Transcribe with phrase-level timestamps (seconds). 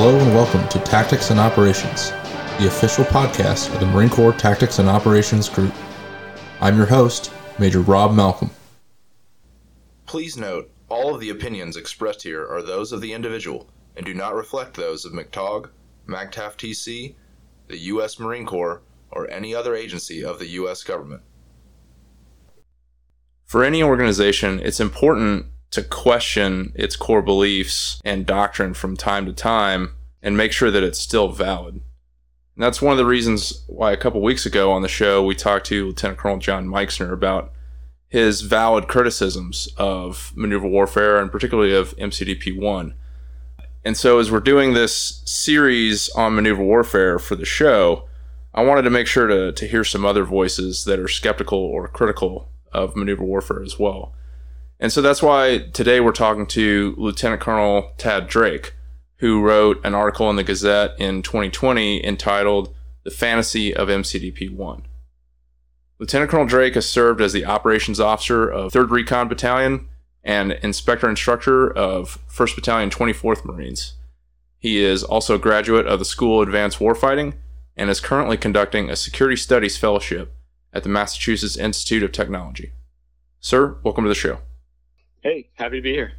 [0.00, 2.12] Hello and welcome to Tactics and Operations,
[2.60, 5.74] the official podcast of the Marine Corps Tactics and Operations Group.
[6.60, 8.50] I'm your host, Major Rob Malcolm.
[10.06, 14.14] Please note, all of the opinions expressed here are those of the individual and do
[14.14, 15.68] not reflect those of MCTOG,
[16.06, 17.16] MAGTF TC,
[17.66, 18.20] the U.S.
[18.20, 20.84] Marine Corps, or any other agency of the U.S.
[20.84, 21.22] government.
[23.46, 29.32] For any organization, it's important to question its core beliefs and doctrine from time to
[29.32, 31.74] time and make sure that it's still valid.
[31.74, 35.34] And that's one of the reasons why a couple weeks ago on the show we
[35.34, 37.52] talked to Lieutenant Colonel John Meixner about
[38.08, 42.94] his valid criticisms of maneuver warfare and particularly of MCDP 1.
[43.84, 48.08] And so, as we're doing this series on maneuver warfare for the show,
[48.52, 51.86] I wanted to make sure to, to hear some other voices that are skeptical or
[51.86, 54.14] critical of maneuver warfare as well.
[54.80, 58.74] And so that's why today we're talking to Lieutenant Colonel Tad Drake,
[59.16, 64.82] who wrote an article in the Gazette in 2020 entitled The Fantasy of MCDP 1.
[65.98, 69.88] Lieutenant Colonel Drake has served as the operations officer of 3rd Recon Battalion
[70.22, 73.94] and inspector instructor of 1st Battalion 24th Marines.
[74.60, 77.34] He is also a graduate of the School of Advanced Warfighting
[77.76, 80.32] and is currently conducting a Security Studies Fellowship
[80.72, 82.72] at the Massachusetts Institute of Technology.
[83.40, 84.38] Sir, welcome to the show.
[85.22, 86.12] Hey, happy to be here.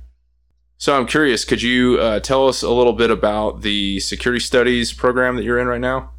[0.78, 4.94] So I'm curious, could you uh, tell us a little bit about the security studies
[4.94, 6.11] program that you're in right now?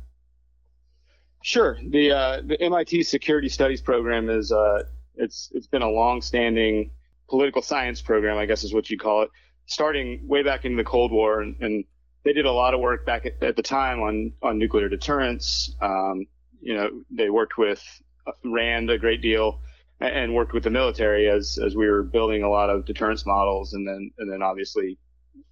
[1.42, 1.78] Sure.
[1.88, 4.82] The uh, the MIT Security Studies program is uh,
[5.16, 6.90] it's it's been a long-standing
[7.28, 9.30] political science program, I guess is what you call it,
[9.64, 11.84] starting way back in the Cold War, and, and
[12.24, 15.74] they did a lot of work back at, at the time on on nuclear deterrence.
[15.80, 16.26] Um,
[16.60, 17.82] you know, they worked with
[18.26, 19.60] uh, RAND a great deal
[20.00, 23.74] and worked with the military as as we were building a lot of deterrence models,
[23.74, 24.98] and then and then obviously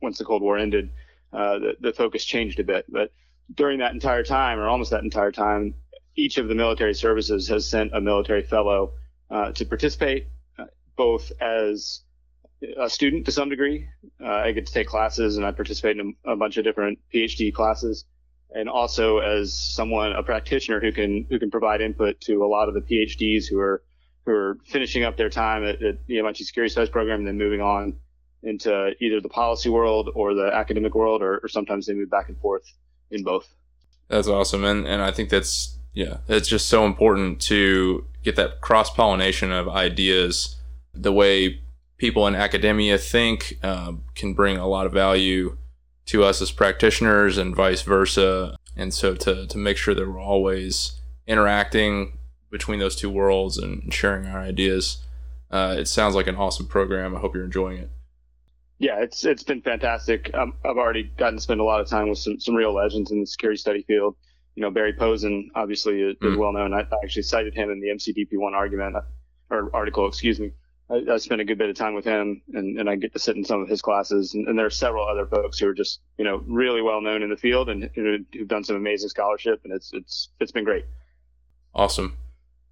[0.00, 0.90] once the Cold War ended,
[1.32, 2.86] uh, the, the focus changed a bit.
[2.88, 3.12] But
[3.54, 5.74] during that entire time, or almost that entire time,
[6.16, 8.92] each of the military services has sent a military fellow
[9.30, 10.64] uh, to participate, uh,
[10.96, 12.02] both as
[12.80, 13.86] a student to some degree.
[14.22, 16.98] Uh, I get to take classes, and I participate in a, a bunch of different
[17.12, 18.04] PhD classes
[18.50, 22.68] and also as someone a practitioner who can who can provide input to a lot
[22.68, 23.82] of the PhDs who are
[24.28, 27.38] who are finishing up their time at, at the MIT Security Studies program and then
[27.38, 27.96] moving on
[28.42, 32.28] into either the policy world or the academic world, or, or sometimes they move back
[32.28, 32.62] and forth
[33.10, 33.48] in both.
[34.08, 38.60] That's awesome, and and I think that's yeah, it's just so important to get that
[38.60, 40.56] cross pollination of ideas.
[40.92, 41.62] The way
[41.96, 45.56] people in academia think uh, can bring a lot of value
[46.06, 48.56] to us as practitioners, and vice versa.
[48.76, 52.17] And so to to make sure that we're always interacting
[52.50, 54.98] between those two worlds and sharing our ideas.
[55.50, 57.16] Uh, it sounds like an awesome program.
[57.16, 57.90] I hope you're enjoying it.
[58.78, 60.30] Yeah, it's it's been fantastic.
[60.34, 63.10] Um, I've already gotten to spend a lot of time with some, some real legends
[63.10, 64.16] in the security study field.
[64.54, 66.36] You know, Barry Posen obviously is, mm.
[66.36, 66.72] well known.
[66.72, 69.00] I, I, actually cited him in the MCDP one argument uh,
[69.50, 70.52] or article, excuse me.
[70.90, 73.18] I, I, spent a good bit of time with him, and, and I get to
[73.18, 74.34] sit in some of his classes.
[74.34, 77.22] And, and there are several other folks who are just you know really well known
[77.22, 80.84] in the field and who've done some amazing scholarship, and it's it's it's been great.
[81.74, 82.16] Awesome.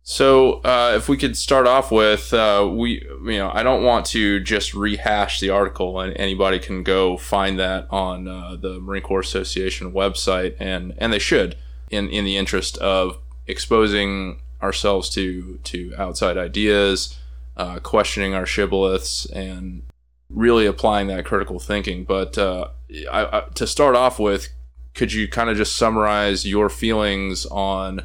[0.08, 4.06] So, uh, if we could start off with, uh, we, you know, I don't want
[4.06, 9.02] to just rehash the article, and anybody can go find that on uh, the Marine
[9.02, 11.56] Corps Association website, and and they should,
[11.90, 13.18] in in the interest of
[13.48, 17.18] exposing ourselves to to outside ideas,
[17.56, 19.82] uh, questioning our shibboleths, and
[20.30, 22.04] really applying that critical thinking.
[22.04, 22.68] But uh,
[23.10, 24.50] I, I, to start off with,
[24.94, 28.02] could you kind of just summarize your feelings on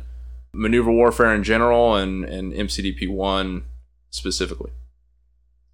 [0.53, 3.63] maneuver warfare in general and, and MCDP 1
[4.09, 4.71] specifically?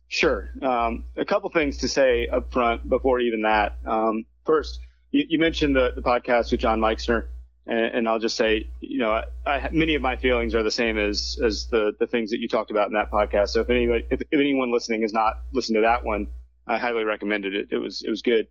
[0.07, 0.49] Sure.
[0.61, 3.77] Um, a couple things to say up front before even that.
[3.85, 4.79] Um, first,
[5.11, 7.29] you, you, mentioned the, the podcast with John Meixner,
[7.65, 10.71] and, and I'll just say, you know, I, I, many of my feelings are the
[10.71, 13.49] same as as the, the things that you talked about in that podcast.
[13.49, 16.27] So if anybody, if, if anyone listening has not listened to that one,
[16.65, 17.67] I highly recommended it.
[17.71, 18.47] It was it was good.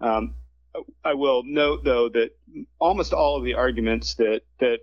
[0.00, 0.34] Um,
[1.04, 2.30] I will note though that
[2.78, 4.80] almost all of the arguments that that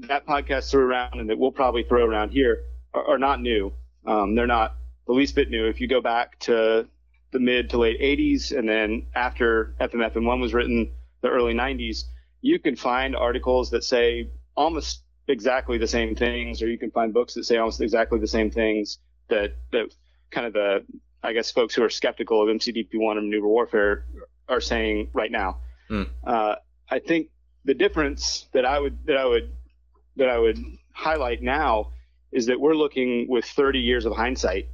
[0.00, 2.64] that podcast threw around and that we'll probably throw around here
[2.94, 3.72] are, are not new.
[4.06, 5.66] Um, they're not the least bit new.
[5.66, 6.86] If you go back to
[7.30, 12.04] the mid to late 80s and then after FMFM1 was written, the early 90s,
[12.40, 17.12] you can find articles that say almost exactly the same things, or you can find
[17.12, 18.98] books that say almost exactly the same things
[19.28, 19.92] that, that
[20.30, 20.84] kind of the,
[21.22, 24.06] I guess, folks who are skeptical of MCDP1 and maneuver warfare
[24.48, 25.58] are saying right now.
[25.90, 26.08] Mm.
[26.24, 26.54] Uh,
[26.88, 27.28] I think
[27.64, 29.52] the difference that I would, that I would
[30.18, 30.58] that I would
[30.92, 31.92] highlight now
[32.30, 34.68] is that we're looking with 30 years of hindsight.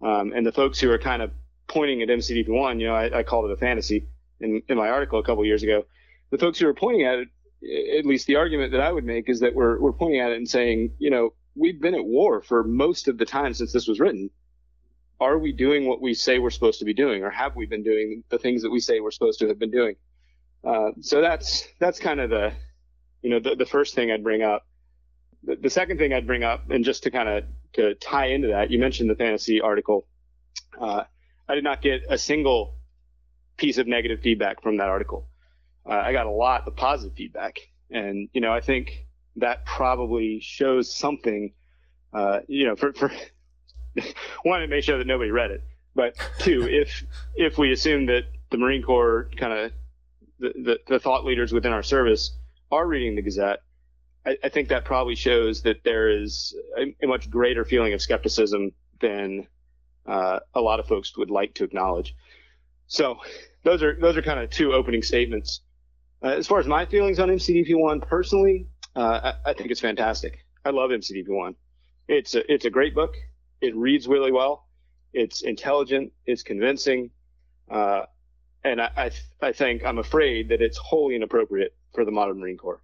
[0.00, 1.32] Um, and the folks who are kind of
[1.66, 4.06] pointing at MCDP1, you know, I, I called it a fantasy.
[4.40, 5.84] in, in my article a couple years ago,
[6.30, 7.28] the folks who are pointing at it,
[7.98, 10.36] at least the argument that I would make is that we're we're pointing at it
[10.36, 13.86] and saying, you know, we've been at war for most of the time since this
[13.86, 14.30] was written.
[15.20, 17.82] Are we doing what we say we're supposed to be doing, or have we been
[17.82, 19.96] doing the things that we say we're supposed to have been doing?
[20.64, 22.52] Uh, so that's that's kind of the,
[23.22, 24.66] you know, the, the first thing I'd bring up.
[25.44, 27.44] The, the second thing I'd bring up, and just to kind of
[27.74, 30.06] to tie into that, you mentioned the fantasy article.
[30.80, 31.04] Uh,
[31.48, 32.76] I did not get a single
[33.56, 35.28] piece of negative feedback from that article.
[35.88, 37.58] Uh, I got a lot of positive feedback,
[37.90, 39.06] and you know, I think
[39.36, 41.52] that probably shows something.
[42.12, 43.10] Uh, you know, for, for
[44.42, 45.62] one, it may show that nobody read it,
[45.94, 47.04] but two, if
[47.34, 49.72] if we assume that the Marine Corps kind of
[50.38, 52.36] the, the, the, thought leaders within our service
[52.72, 53.60] are reading the Gazette,
[54.26, 58.02] I, I think that probably shows that there is a, a much greater feeling of
[58.02, 59.46] skepticism than
[60.06, 62.14] uh, a lot of folks would like to acknowledge.
[62.86, 63.18] So
[63.64, 65.60] those are those are kind of two opening statements.
[66.22, 69.80] Uh, as far as my feelings on MCDP one personally, uh, I, I, think it's
[69.80, 70.44] fantastic.
[70.64, 71.54] I love MCDP one.
[72.08, 73.14] It's a, it's a great book.
[73.62, 74.66] It reads really well.
[75.14, 76.12] It's intelligent.
[76.26, 77.10] It's convincing.
[77.70, 78.02] Uh,
[78.64, 82.58] and I, I, I, think I'm afraid that it's wholly inappropriate for the modern Marine
[82.58, 82.82] Corps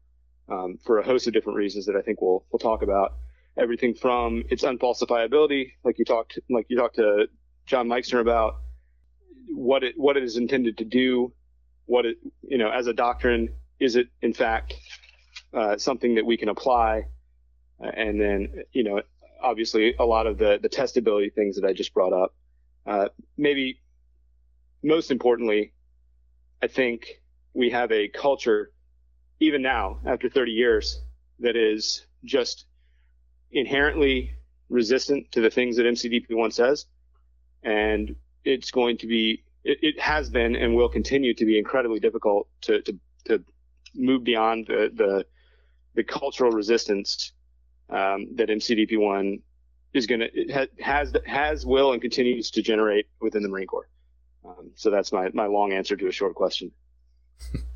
[0.49, 3.15] um, for a host of different reasons that I think we'll we'll talk about.
[3.59, 7.27] Everything from its unfalsifiability, like you talked like you talked to
[7.65, 8.57] John Meixner about
[9.49, 11.33] what it what it is intended to do,
[11.87, 13.49] what it you know as a doctrine
[13.81, 14.75] is it in fact
[15.55, 17.05] uh, something that we can apply,
[17.81, 19.03] and then you know
[19.43, 22.35] obviously a lot of the the testability things that I just brought up.
[22.87, 23.81] Uh, maybe
[24.83, 25.73] most importantly,
[26.63, 27.21] I think
[27.55, 28.71] we have a culture,
[29.41, 31.03] even now after 30 years,
[31.41, 32.67] that is just
[33.53, 34.33] inherently
[34.69, 36.87] resistant to the things that MCDP1 says.
[37.63, 42.01] And it's going to be, it, it, has been and will continue to be incredibly
[42.01, 43.45] difficult to, to, to
[43.95, 45.27] move beyond the, the,
[45.95, 47.33] the cultural resistance
[47.91, 49.41] um, that MCDP1
[49.95, 53.89] is going to, has, has, will, and continues to generate within the Marine Corps.
[54.45, 56.71] Um, so that's my, my long answer to a short question.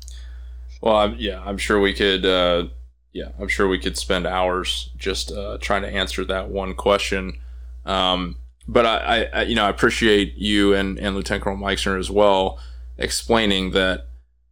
[0.81, 2.25] well, I'm, yeah, I'm sure we could.
[2.25, 2.67] Uh,
[3.13, 7.37] yeah, I'm sure we could spend hours just uh, trying to answer that one question.
[7.85, 8.37] Um,
[8.67, 12.59] but I, I, you know, I appreciate you and, and Lieutenant Colonel Meixner as well
[12.97, 14.07] explaining that.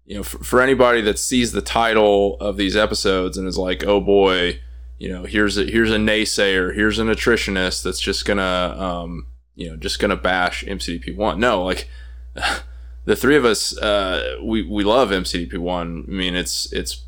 [0.05, 3.83] You know, for, for anybody that sees the title of these episodes and is like,
[3.85, 4.59] "Oh boy,"
[4.97, 9.69] you know, here's a here's a naysayer, here's an attritionist that's just gonna, um, you
[9.69, 11.39] know, just gonna bash MCDP one.
[11.39, 11.87] No, like
[13.09, 16.05] the three of us, uh, we we love MCDP one.
[16.07, 17.05] I mean, it's it's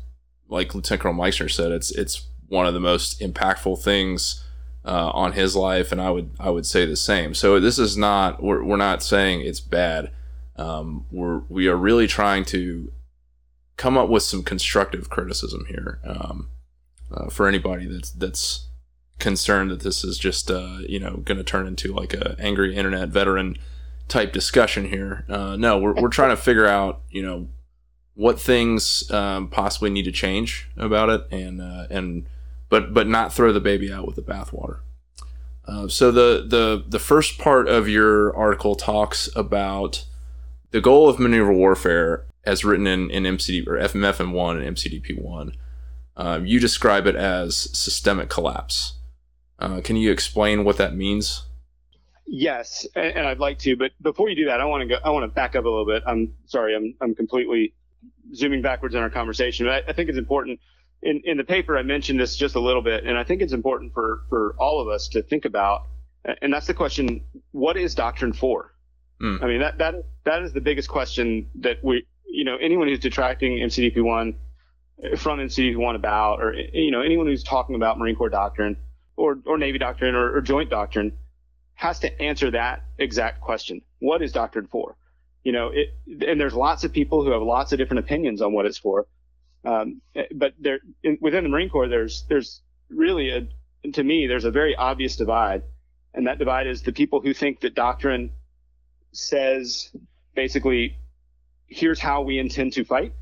[0.48, 4.42] like Lieutenant Colonel Meixner said, it's it's one of the most impactful things
[4.84, 7.34] uh, on his life, and I would I would say the same.
[7.34, 10.10] So this is not we're we're not saying it's bad.
[10.56, 12.90] Um, we're we are really trying to
[13.76, 16.48] come up with some constructive criticism here um,
[17.14, 18.66] uh, for anybody that's that's
[19.20, 22.74] concerned that this is just uh, you know going to turn into like a angry
[22.74, 23.56] internet veteran
[24.12, 25.24] type discussion here.
[25.28, 27.48] Uh, no, we're, we're trying to figure out, you know,
[28.14, 32.28] what things um, possibly need to change about it, and uh, and
[32.68, 34.80] but but not throw the baby out with the bathwater.
[35.66, 40.04] Uh, so the the the first part of your article talks about
[40.72, 45.20] the goal of maneuver warfare, as written in in MCD or FMFM one and MCDP
[45.20, 45.54] one.
[46.14, 48.94] Uh, you describe it as systemic collapse.
[49.58, 51.44] Uh, can you explain what that means?
[52.26, 54.96] Yes, and, and, I'd like to, but before you do that, I want to go.
[55.04, 56.02] I want to back up a little bit.
[56.06, 57.74] I'm sorry, I'm I'm completely
[58.34, 60.60] zooming backwards in our conversation, but I, I think it's important.
[61.02, 63.52] In in the paper, I mentioned this just a little bit, and I think it's
[63.52, 65.82] important for for all of us to think about.
[66.40, 68.72] And that's the question: What is doctrine for?
[69.20, 69.42] Mm.
[69.42, 73.00] I mean, that that that is the biggest question that we, you know, anyone who's
[73.00, 74.36] detracting MCDP one
[75.16, 78.76] from MCDP one about, or you know, anyone who's talking about Marine Corps doctrine
[79.16, 81.12] or or Navy doctrine or, or joint doctrine
[81.82, 83.82] has to answer that exact question.
[83.98, 84.96] What is doctrine for?
[85.42, 85.88] You know, it,
[86.28, 89.06] and there's lots of people who have lots of different opinions on what it's for.
[89.64, 90.00] Um,
[90.32, 93.48] but there, in, within the Marine Corps, there's, there's really a,
[93.90, 95.64] to me, there's a very obvious divide.
[96.14, 98.30] And that divide is the people who think that doctrine
[99.10, 99.90] says
[100.36, 100.98] basically,
[101.66, 103.12] here's how we intend to fight.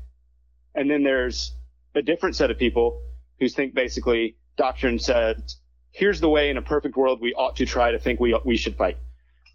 [0.75, 1.55] And then there's
[1.95, 3.01] a different set of people
[3.39, 5.57] who think basically doctrine says,
[5.91, 8.57] here's the way in a perfect world we ought to try to think we we
[8.57, 8.97] should fight.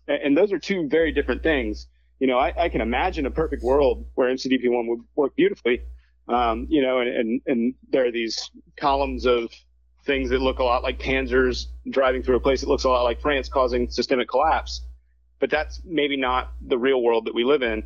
[0.07, 1.89] And, and those are two very different things.
[2.19, 5.83] You know, I, I, can imagine a perfect world where MCDP one would work beautifully.
[6.29, 9.51] Um, you know, and, and and there are these columns of
[10.05, 13.03] things that look a lot like panzers driving through a place that looks a lot
[13.03, 14.83] like France, causing systemic collapse.
[15.39, 17.85] But that's maybe not the real world that we live in.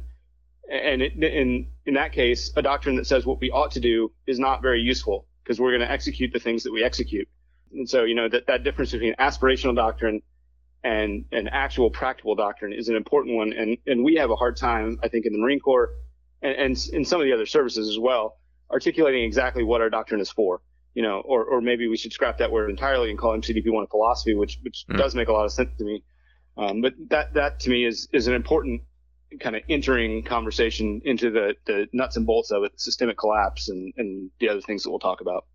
[0.70, 4.12] And it, in in that case, a doctrine that says what we ought to do
[4.26, 7.26] is not very useful because we're going to execute the things that we execute.
[7.72, 10.22] And so, you know, that, that difference between aspirational doctrine
[10.82, 13.52] and an actual practical doctrine is an important one.
[13.52, 15.90] And, and we have a hard time, I think, in the Marine Corps
[16.42, 18.38] and, and in some of the other services as well,
[18.70, 20.60] articulating exactly what our doctrine is for.
[20.94, 23.84] You know, or, or maybe we should scrap that word entirely and call MCDP one
[23.84, 24.98] a philosophy, which which mm.
[24.98, 26.02] does make a lot of sense to me.
[26.56, 28.82] Um, but that that to me is is an important
[29.38, 33.92] kind of entering conversation into the, the nuts and bolts of it, systemic collapse, and,
[33.96, 35.46] and the other things that we'll talk about.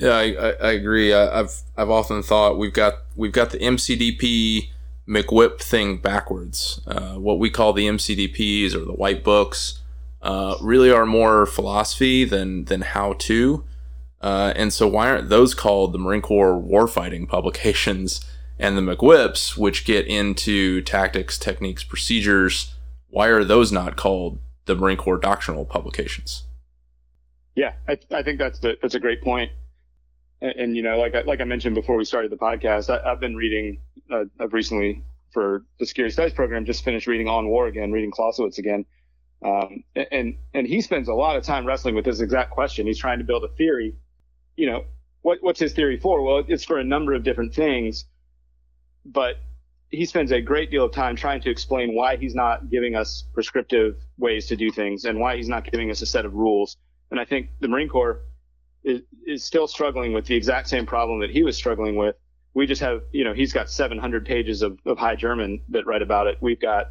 [0.00, 1.12] Yeah, I, I, I agree.
[1.12, 4.70] I, have I've often thought we've got we've got the MCDP
[5.06, 6.80] McWhip thing backwards.
[6.86, 9.80] Uh, what we call the MCDPs or the white books
[10.22, 13.62] uh, really are more philosophy than than how to.
[14.22, 18.24] Uh, and so why aren't those called the Marine Corps warfighting publications
[18.58, 22.74] and the McWhips, which get into tactics, techniques, procedures?
[23.10, 26.44] Why are those not called the Marine Corps doctrinal publications?
[27.54, 29.50] Yeah, I, I think that's the, that's a great point.
[30.40, 33.08] And, and, you know, like I, like I mentioned before we started the podcast, I,
[33.08, 33.80] have been reading.
[34.10, 38.10] Uh, I've recently for the security studies program just finished reading On War again, reading
[38.10, 38.84] Clausewitz again,
[39.44, 42.86] um, and and he spends a lot of time wrestling with this exact question.
[42.86, 43.94] He's trying to build a theory.
[44.56, 44.84] You know,
[45.22, 46.22] what what's his theory for?
[46.22, 48.06] Well, it's for a number of different things,
[49.04, 49.36] but
[49.90, 53.24] he spends a great deal of time trying to explain why he's not giving us
[53.34, 56.76] prescriptive ways to do things and why he's not giving us a set of rules.
[57.10, 58.20] And I think the Marine Corps
[58.84, 62.16] is, is still struggling with the exact same problem that he was struggling with.
[62.54, 66.02] We just have, you know, he's got 700 pages of, of High German that write
[66.02, 66.38] about it.
[66.40, 66.90] We've got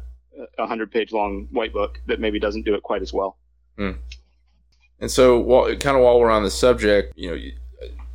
[0.58, 3.36] a 100 page long white book that maybe doesn't do it quite as well.
[3.78, 3.98] Mm.
[5.00, 7.42] And so, while, kind of while we're on the subject, you know,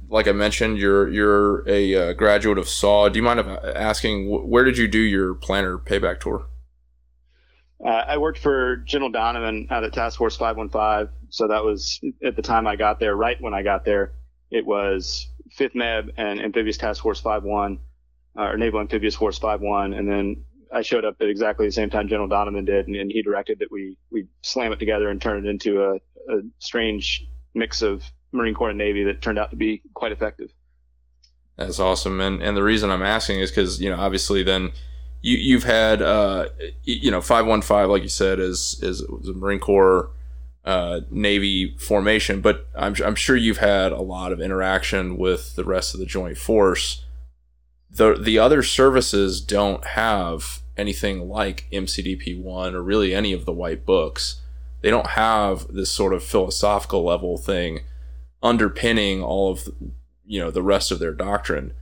[0.10, 3.10] like I mentioned, you're you're a uh, graduate of SAW.
[3.10, 6.46] Do you mind asking where did you do your planner payback tour?
[7.84, 11.14] Uh, I worked for General Donovan out at Task Force 515.
[11.30, 13.16] So that was at the time I got there.
[13.16, 14.14] Right when I got there,
[14.50, 17.80] it was Fifth MEB and Amphibious Task Force 51,
[18.38, 21.90] uh, or Naval Amphibious Force 51, and then I showed up at exactly the same
[21.90, 25.22] time General Donovan did, and, and he directed that we we slam it together and
[25.22, 29.52] turn it into a, a strange mix of Marine Corps and Navy that turned out
[29.52, 30.52] to be quite effective.
[31.58, 34.72] That's awesome, and and the reason I'm asking is because you know obviously then
[35.26, 36.46] you you've had uh
[36.84, 40.12] you know five one five like you said is is the Marine Corps
[40.66, 45.64] uh, Navy formation, but I'm I'm sure you've had a lot of interaction with the
[45.64, 47.04] rest of the Joint Force.
[47.90, 53.54] The the other services don't have anything like MCDP one or really any of the
[53.54, 54.42] white books.
[54.82, 57.82] They don't have this sort of philosophical level thing
[58.42, 59.70] underpinning all of
[60.26, 61.74] you know the rest of their doctrine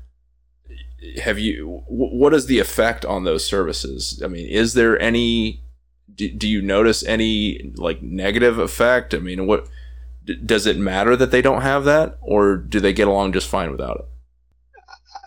[1.22, 4.22] have you what is the effect on those services?
[4.24, 5.64] I mean is there any
[6.14, 9.14] do, do you notice any like negative effect?
[9.14, 9.68] I mean what
[10.46, 13.72] does it matter that they don't have that or do they get along just fine
[13.72, 14.06] without it?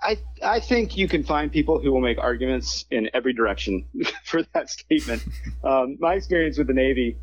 [0.03, 3.85] I, I think you can find people who will make arguments in every direction
[4.25, 5.25] for that statement.
[5.65, 7.17] Um, my experience with the Navy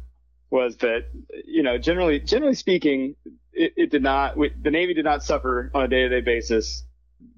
[0.50, 1.06] was that,
[1.46, 3.16] you know, generally, generally speaking,
[3.54, 6.84] it, it did not, the Navy did not suffer on a day to day basis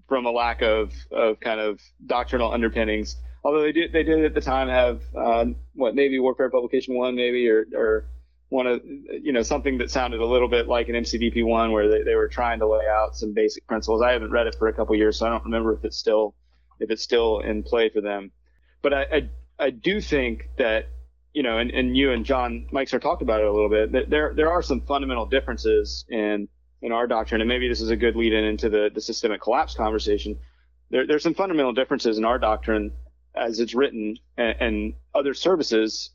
[0.07, 3.17] from a lack of, of kind of doctrinal underpinnings.
[3.43, 7.15] Although they did, they did at the time have, uh, what, Navy Warfare Publication One,
[7.15, 8.05] maybe, or, or
[8.49, 11.89] one of, you know, something that sounded a little bit like an MCDP one where
[11.89, 14.01] they, they were trying to lay out some basic principles.
[14.01, 16.35] I haven't read it for a couple years, so I don't remember if it's still,
[16.79, 18.31] if it's still in play for them.
[18.81, 20.87] But I, I, I do think that
[21.35, 23.91] you know, and, and you and John Meixner talked about it a little bit.
[23.91, 26.47] That there there are some fundamental differences in
[26.85, 29.41] in our doctrine, and maybe this is a good lead in into the the systemic
[29.41, 30.37] collapse conversation.
[30.89, 32.91] There there's some fundamental differences in our doctrine
[33.35, 36.11] as it's written, and, and other services,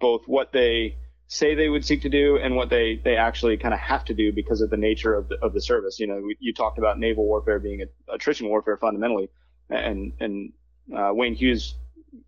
[0.00, 0.96] both what they
[1.28, 4.14] say they would seek to do and what they they actually kind of have to
[4.14, 6.00] do because of the nature of the of the service.
[6.00, 9.30] You know, you talked about naval warfare being attrition warfare fundamentally,
[9.70, 10.52] and and
[10.96, 11.74] uh, Wayne Hughes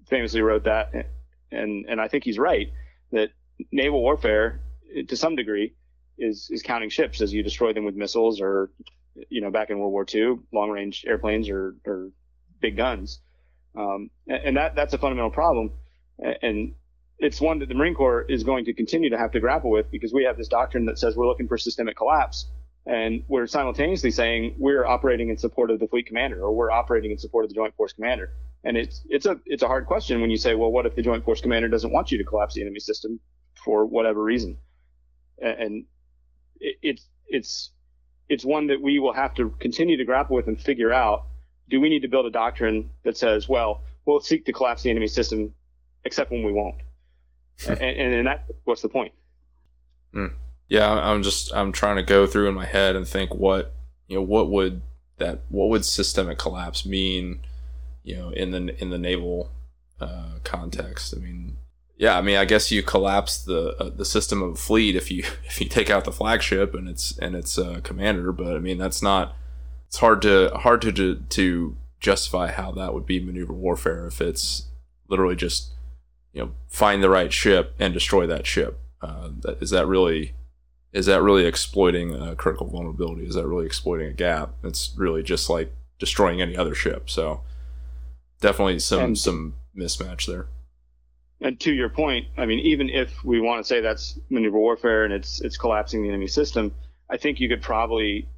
[0.06, 0.92] famously wrote that
[1.52, 2.70] and and I think he's right
[3.12, 3.30] that
[3.72, 4.60] naval warfare,
[5.08, 5.74] to some degree,
[6.20, 8.70] is is counting ships as you destroy them with missiles or,
[9.28, 12.10] you know, back in World War II, long range airplanes or or
[12.60, 13.20] big guns,
[13.76, 15.72] um, and, that that's a fundamental problem,
[16.42, 16.74] and
[17.18, 19.90] it's one that the Marine Corps is going to continue to have to grapple with
[19.90, 22.46] because we have this doctrine that says we're looking for systemic collapse.
[22.86, 27.10] And we're simultaneously saying we're operating in support of the fleet commander or we're operating
[27.10, 28.30] in support of the joint force commander.
[28.64, 31.02] And it's it's a it's a hard question when you say, well, what if the
[31.02, 33.20] Joint Force Commander doesn't want you to collapse the enemy system
[33.64, 34.58] for whatever reason?
[35.40, 35.86] And
[36.60, 37.70] it, it's it's
[38.28, 41.26] it's one that we will have to continue to grapple with and figure out.
[41.68, 44.90] Do we need to build a doctrine that says, well, we'll seek to collapse the
[44.90, 45.54] enemy system,
[46.04, 46.76] except when we won't?
[47.68, 49.12] and, and in that, what's the point?
[50.14, 50.32] Mm.
[50.68, 53.74] Yeah, I'm just I'm trying to go through in my head and think what
[54.06, 54.82] you know what would
[55.18, 57.40] that what would systemic collapse mean,
[58.02, 59.50] you know, in the in the naval
[60.00, 61.14] uh, context.
[61.16, 61.56] I mean,
[62.00, 65.10] yeah, I mean, I guess you collapse the uh, the system of a fleet if
[65.10, 68.32] you if you take out the flagship and its and its uh, commander.
[68.32, 69.36] But I mean, that's not.
[69.86, 74.68] It's hard to hard to to justify how that would be maneuver warfare if it's
[75.08, 75.72] literally just
[76.32, 78.80] you know find the right ship and destroy that ship.
[79.02, 80.32] Uh, that, is that really
[80.94, 83.26] is that really exploiting a critical vulnerability?
[83.26, 84.54] Is that really exploiting a gap?
[84.64, 87.10] It's really just like destroying any other ship.
[87.10, 87.42] So
[88.40, 90.46] definitely some and, some mismatch there
[91.40, 95.04] and to your point, I mean, even if we want to say that's maneuver warfare
[95.04, 96.74] and it's it's collapsing the enemy system,
[97.08, 98.28] I think you could probably,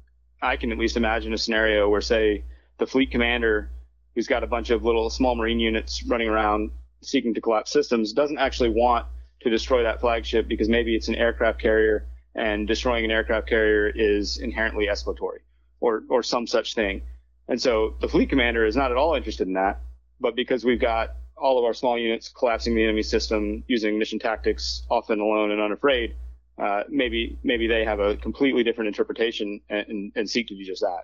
[0.41, 2.43] I can at least imagine a scenario where, say,
[2.77, 3.69] the fleet commander,
[4.15, 8.13] who's got a bunch of little small marine units running around seeking to collapse systems,
[8.13, 9.05] doesn't actually want
[9.41, 13.91] to destroy that flagship because maybe it's an aircraft carrier and destroying an aircraft carrier
[13.93, 15.39] is inherently escalatory
[15.81, 17.01] or or some such thing.
[17.49, 19.81] And so the fleet commander is not at all interested in that,
[20.21, 24.17] but because we've got all of our small units collapsing the enemy system using mission
[24.17, 26.15] tactics, often alone and unafraid,
[26.57, 30.81] uh, maybe maybe they have a completely different interpretation and, and seek to do just
[30.81, 31.03] that.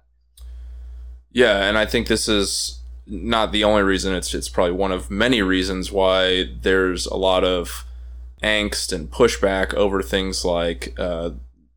[1.31, 4.15] Yeah, and I think this is not the only reason.
[4.15, 7.83] It's it's probably one of many reasons why there's a lot of
[8.41, 11.31] angst and pushback over things like uh,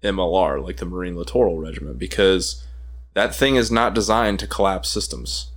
[0.05, 2.65] MLR, like the Marine Littoral Regiment, because
[3.15, 5.51] that thing is not designed to collapse systems.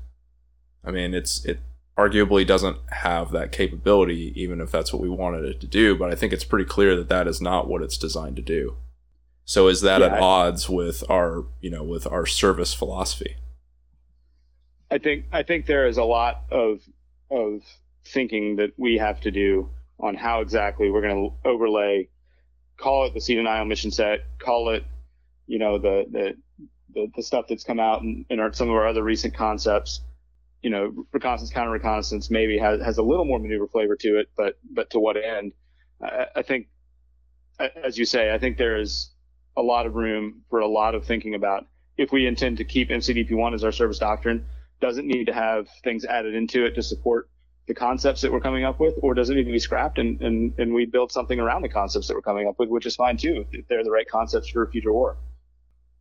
[0.84, 1.60] I mean, it's it
[1.98, 5.96] arguably doesn't have that capability, even if that's what we wanted it to do.
[5.96, 8.76] But I think it's pretty clear that that is not what it's designed to do.
[9.46, 13.38] So is that yeah, at I, odds with our, you know, with our service philosophy?
[14.92, 16.82] I think I think there is a lot of
[17.32, 17.62] of
[18.06, 22.10] thinking that we have to do on how exactly we're going to overlay,
[22.78, 24.84] call it the sea denial mission set, call it,
[25.48, 26.34] you know, the the
[26.94, 30.02] the, the stuff that's come out in, in our, some of our other recent concepts
[30.66, 34.32] you know, reconnaissance, counter reconnaissance maybe has, has a little more maneuver flavor to it,
[34.36, 35.54] but but to what end?
[36.02, 36.70] I, I think,
[37.60, 39.12] as you say, I think there is
[39.56, 42.90] a lot of room for a lot of thinking about if we intend to keep
[42.90, 44.44] MCDP1 as our service doctrine,
[44.82, 47.30] does it need to have things added into it to support
[47.68, 50.20] the concepts that we're coming up with, or does it need to be scrapped and,
[50.24, 52.96] and, and we build something around the concepts that we're coming up with, which is
[52.96, 55.16] fine too, if they're the right concepts for a future war.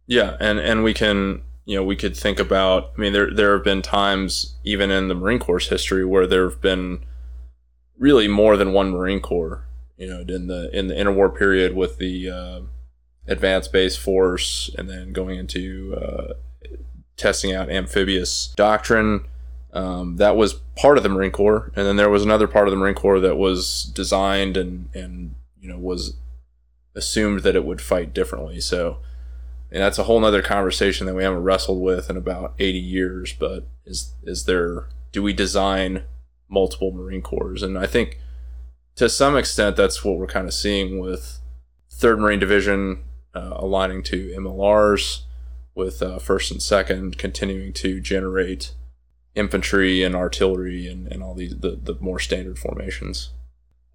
[0.06, 2.92] Yeah, and, and we can you know, we could think about.
[2.96, 6.48] I mean, there there have been times even in the Marine Corps history where there
[6.48, 7.04] have been
[7.98, 9.64] really more than one Marine Corps.
[9.96, 12.60] You know, in the in the interwar period with the uh,
[13.26, 16.34] advanced base force, and then going into uh,
[17.16, 19.26] testing out amphibious doctrine.
[19.72, 22.72] Um, that was part of the Marine Corps, and then there was another part of
[22.72, 26.16] the Marine Corps that was designed and and you know was
[26.94, 28.60] assumed that it would fight differently.
[28.60, 28.98] So
[29.74, 33.32] and that's a whole nother conversation that we haven't wrestled with in about 80 years
[33.34, 36.04] but is is there do we design
[36.48, 37.62] multiple marine corps?
[37.62, 38.20] And i think
[38.94, 41.40] to some extent that's what we're kind of seeing with
[41.90, 43.02] third marine division
[43.34, 45.22] uh, aligning to mlrs
[45.74, 48.72] with uh, first and second continuing to generate
[49.34, 53.30] infantry and artillery and, and all these the, the more standard formations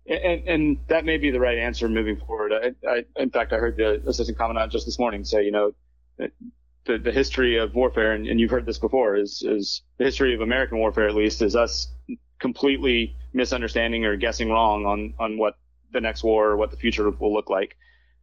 [0.10, 2.52] and, and that may be the right answer moving forward.
[2.52, 5.72] I, I, in fact, I heard the assistant commandant just this morning say, you know,
[6.18, 10.34] the, the history of warfare, and, and you've heard this before, is, is the history
[10.34, 11.94] of American warfare, at least, is us
[12.40, 15.56] completely misunderstanding or guessing wrong on, on what
[15.92, 17.78] the next war or what the future will look like.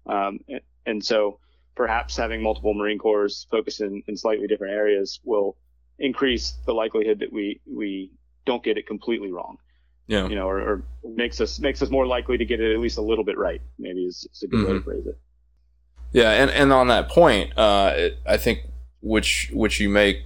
[0.06, 0.40] Um,
[0.84, 1.38] and so
[1.76, 5.56] perhaps having multiple Marine Corps focused in, in slightly different areas will
[5.98, 8.10] increase the likelihood that we, we
[8.44, 9.58] don't get it completely wrong
[10.06, 12.78] yeah, you know, or, or, makes us makes us more likely to get it at
[12.78, 13.60] least a little bit right.
[13.78, 14.66] Maybe is, is a good mm-hmm.
[14.66, 14.90] way to mm-hmm.
[14.90, 15.18] phrase it.
[16.12, 18.60] Yeah, and and on that point, uh, it, I think
[19.00, 20.22] which which you make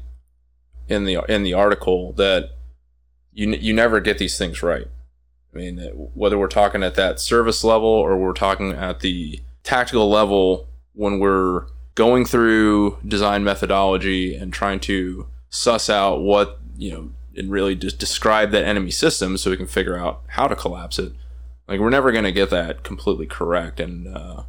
[0.89, 2.51] in the in the article that
[3.33, 4.87] you you never get these things right.
[5.55, 5.79] I mean,
[6.15, 11.19] whether we're talking at that service level or we're talking at the tactical level, when
[11.19, 17.11] we're going through design methodology and trying to suss out what you know
[17.41, 20.99] and really just describe that enemy system so we can figure out how to collapse
[20.99, 21.13] it.
[21.67, 24.43] Like we're never going to get that completely correct, and uh,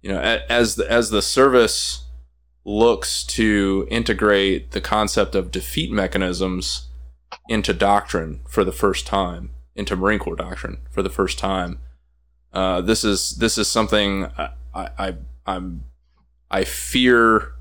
[0.00, 2.04] you know, as the, as the service
[2.64, 6.88] looks to integrate the concept of defeat mechanisms
[7.48, 11.78] into doctrine for the first time, into Marine Corps doctrine for the first time,
[12.52, 15.14] uh, this is this is something I, I
[15.46, 15.84] I'm
[16.50, 17.54] I fear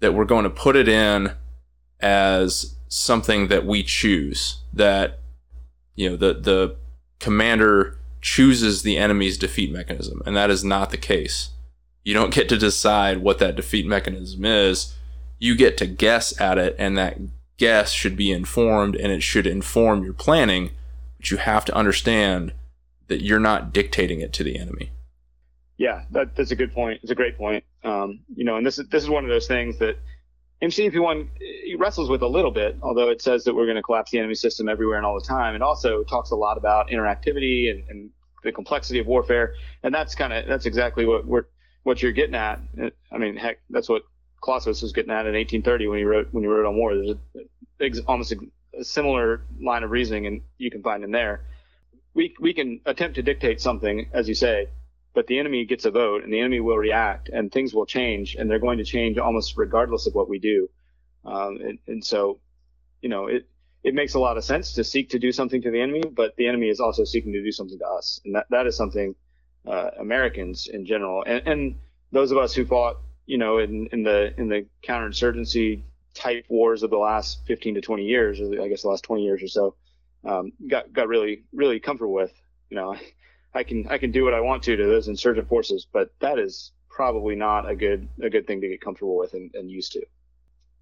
[0.00, 1.32] that we're going to put it in
[2.00, 5.20] as something that we choose that
[5.94, 6.76] you know the the
[7.18, 11.50] commander chooses the enemy's defeat mechanism, and that is not the case.
[12.04, 14.94] You don't get to decide what that defeat mechanism is.
[15.38, 17.18] You get to guess at it, and that
[17.56, 20.70] guess should be informed and it should inform your planning,
[21.16, 22.52] but you have to understand
[23.08, 24.90] that you're not dictating it to the enemy.
[25.78, 27.00] Yeah, that, that's a good point.
[27.02, 27.64] It's a great point.
[27.84, 29.98] Um, you know, and this is this is one of those things that
[30.62, 31.28] MCDP1
[31.78, 34.34] wrestles with a little bit, although it says that we're going to collapse the enemy
[34.34, 35.54] system everywhere and all the time.
[35.54, 38.10] It also talks a lot about interactivity and, and
[38.42, 41.44] the complexity of warfare, and that's kind of that's exactly what we're
[41.82, 42.60] what you're getting at.
[43.12, 44.02] I mean, heck, that's what
[44.40, 46.94] Clausewitz was getting at in 1830 when he wrote when he wrote on war.
[47.78, 48.36] There's a, almost a,
[48.78, 51.44] a similar line of reasoning, and you can find in there.
[52.14, 54.68] We we can attempt to dictate something, as you say,
[55.16, 58.34] but the enemy gets a vote and the enemy will react and things will change
[58.34, 60.68] and they're going to change almost regardless of what we do.
[61.24, 62.38] Um, and, and, so,
[63.00, 63.48] you know, it,
[63.82, 66.36] it makes a lot of sense to seek to do something to the enemy, but
[66.36, 68.20] the enemy is also seeking to do something to us.
[68.26, 69.14] And that, that is something,
[69.66, 71.74] uh, Americans in general and, and
[72.12, 75.80] those of us who fought, you know, in, in the, in the counterinsurgency
[76.12, 79.24] type wars of the last 15 to 20 years, or I guess the last 20
[79.24, 79.76] years or so,
[80.26, 82.34] um, got, got really, really comfortable with,
[82.68, 82.96] you know,
[83.56, 86.38] I can I can do what I want to to those insurgent forces, but that
[86.38, 89.92] is probably not a good a good thing to get comfortable with and, and used
[89.92, 90.02] to.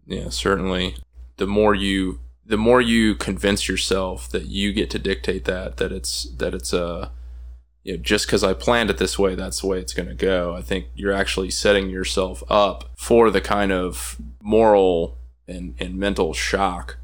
[0.07, 0.97] Yeah, certainly.
[1.37, 5.93] The more you the more you convince yourself that you get to dictate that that
[5.93, 7.09] it's that it's a uh,
[7.85, 10.15] you know, just because I planned it this way, that's the way it's going to
[10.15, 10.57] go.
[10.57, 16.33] I think you're actually setting yourself up for the kind of moral and, and mental
[16.33, 16.97] shock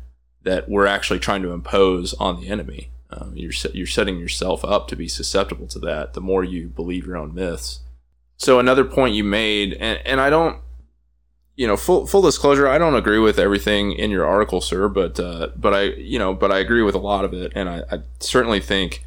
[0.42, 2.90] that we're actually trying to impose on the enemy.
[3.12, 6.14] Um, you're you're setting yourself up to be susceptible to that.
[6.14, 7.80] The more you believe your own myths.
[8.36, 10.62] So another point you made, and, and I don't,
[11.56, 14.88] you know, full full disclosure, I don't agree with everything in your article, sir.
[14.88, 17.68] But uh, but I you know, but I agree with a lot of it, and
[17.68, 19.04] I, I certainly think.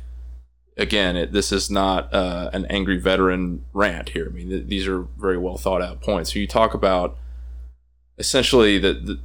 [0.75, 4.25] Again, it, this is not uh, an angry veteran rant here.
[4.27, 6.33] I mean, th- these are very well thought out points.
[6.33, 7.15] So you talk about
[8.17, 9.19] essentially the, the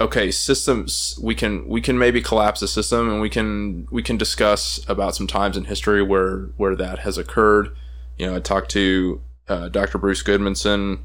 [0.00, 4.16] okay systems we can we can maybe collapse a system and we can we can
[4.16, 7.74] discuss about some times in history where where that has occurred.
[8.18, 11.00] You know i talked to uh, dr bruce Gudmundsson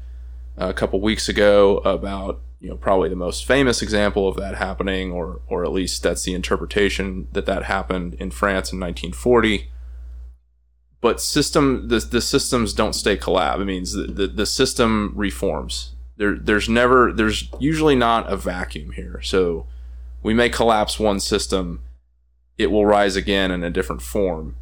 [0.56, 5.10] a couple weeks ago about you know probably the most famous example of that happening
[5.10, 9.70] or or at least that's the interpretation that that happened in france in 1940
[11.00, 15.92] but system the, the systems don't stay collab it means the, the, the system reforms
[16.20, 19.22] there there's never there's usually not a vacuum here.
[19.22, 19.66] So
[20.22, 21.82] we may collapse one system,
[22.58, 24.56] it will rise again in a different form.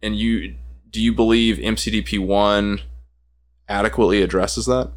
[0.00, 0.54] And you
[0.88, 2.80] do you believe MCDP one
[3.68, 4.92] adequately addresses that?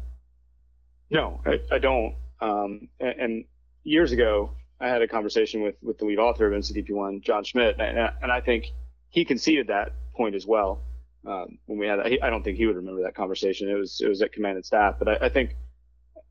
[1.10, 2.14] No, I, I don't.
[2.40, 3.44] Um, and, and,
[3.82, 4.50] years ago,
[4.80, 7.98] I had a conversation with with the lead author of MCDP one, John Schmitt, and,
[8.22, 8.66] and I think
[9.08, 10.80] he conceded that point as well
[11.26, 12.06] um, when we had that.
[12.22, 13.68] I don't think he would remember that conversation.
[13.68, 15.56] It was it was at command and staff, but I, I think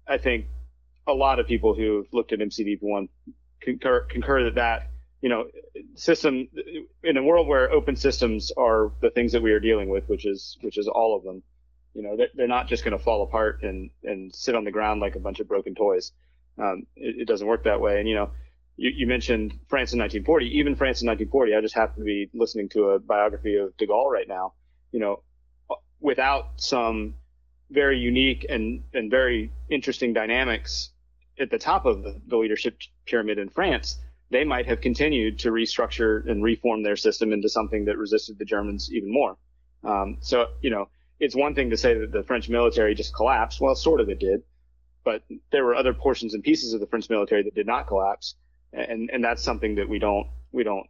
[0.08, 0.46] I think
[1.08, 3.10] a lot of people who have looked at MCDP one
[3.62, 4.90] concur concur that that
[5.22, 5.46] you know
[5.96, 6.48] system
[7.04, 10.26] in a world where open systems are the things that we are dealing with, which
[10.26, 11.44] is which is all of them.
[11.94, 14.72] You know, they're, they're not just going to fall apart and and sit on the
[14.72, 16.12] ground like a bunch of broken toys.
[16.58, 18.00] Um, it, it doesn't work that way.
[18.00, 18.32] And you know,
[18.78, 20.58] you, you, mentioned France in 1940.
[20.58, 23.88] Even France in 1940, I just happen to be listening to a biography of De
[23.88, 24.54] Gaulle right now,
[24.96, 25.22] you know,
[26.00, 27.16] without some
[27.70, 30.92] very unique and, and very interesting dynamics
[31.38, 34.00] at the top of the, leadership pyramid in France,
[34.32, 38.46] they might have continued to restructure and reform their system into something that resisted the
[38.46, 39.36] Germans even more.
[39.84, 40.88] Um, so, you know,
[41.20, 43.60] it's one thing to say that the French military just collapsed.
[43.60, 44.44] Well, sort of it did,
[45.04, 48.36] but there were other portions and pieces of the French military that did not collapse.
[48.72, 50.88] And, and that's something that we don't, we don't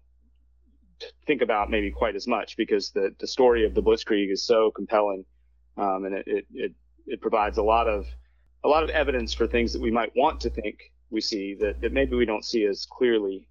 [1.26, 4.72] think about maybe quite as much because the, the story of the Blitzkrieg is so
[4.72, 5.26] compelling.
[5.78, 6.72] Um, and it, it, it,
[7.06, 8.06] it, provides a lot of,
[8.64, 11.82] a lot of evidence for things that we might want to think we see that,
[11.82, 13.48] that maybe we don't see as clearly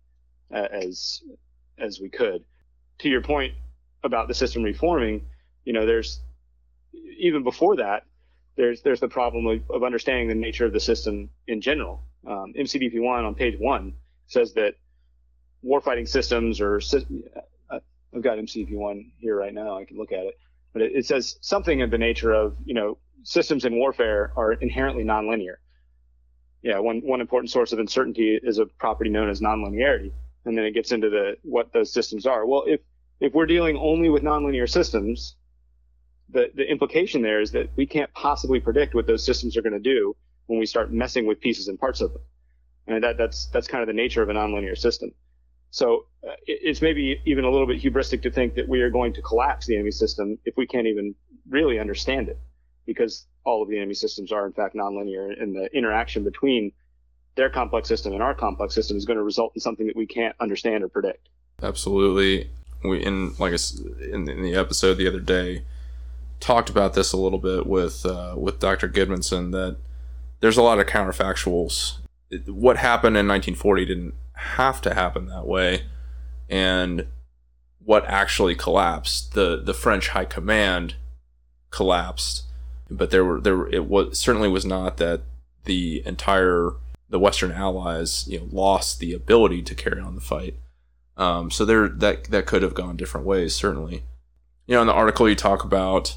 [0.52, 1.22] uh, as,
[1.78, 2.44] as we could.
[3.00, 3.54] To your point
[4.02, 5.26] about the system reforming,
[5.64, 6.20] you know, there's
[7.18, 8.04] even before that,
[8.57, 12.02] there's, there's the problem of, of understanding the nature of the system in general.
[12.26, 13.94] Um, MCDP one on page one
[14.26, 14.74] says that
[15.64, 17.79] warfighting systems or uh,
[18.14, 19.79] I've got MCDP1 here right now.
[19.79, 20.38] I can look at it,
[20.72, 24.53] but it, it, says something of the nature of you know systems in warfare are
[24.53, 25.57] inherently nonlinear.
[26.62, 30.12] Yeah, one one important source of uncertainty is a property known as nonlinearity,
[30.44, 32.46] and then it gets into the what those systems are.
[32.46, 32.81] Well, if
[33.20, 35.37] if we're dealing only with nonlinear systems,
[36.31, 39.72] the the implication there is that we can't possibly predict what those systems are going
[39.72, 40.14] to do
[40.46, 42.22] when we start messing with pieces and parts of them.
[42.87, 45.11] And that that's that's kind of the nature of a nonlinear system.
[45.74, 49.12] So uh, it's maybe even a little bit hubristic to think that we are going
[49.14, 51.16] to collapse the enemy system if we can't even
[51.50, 52.38] really understand it,
[52.87, 56.70] because all of the enemy systems are in fact nonlinear, and the interaction between
[57.34, 60.06] their complex system and our complex system is going to result in something that we
[60.06, 61.28] can't understand or predict.
[61.60, 62.48] Absolutely.
[62.84, 63.52] We in like
[64.00, 65.64] in, in the episode the other day
[66.38, 68.88] talked about this a little bit with uh, with Dr.
[68.88, 69.76] Gudmundsson that
[70.38, 71.96] there's a lot of counterfactuals.
[72.46, 75.84] What happened in 1940 didn't have to happen that way,
[76.48, 77.06] and
[77.78, 80.94] what actually collapsed the the French High Command
[81.70, 82.44] collapsed,
[82.90, 85.22] but there were there it was certainly was not that
[85.64, 86.72] the entire
[87.08, 90.56] the Western Allies you know lost the ability to carry on the fight.
[91.16, 94.04] Um, so there that that could have gone different ways certainly.
[94.66, 96.16] You know, in the article you talk about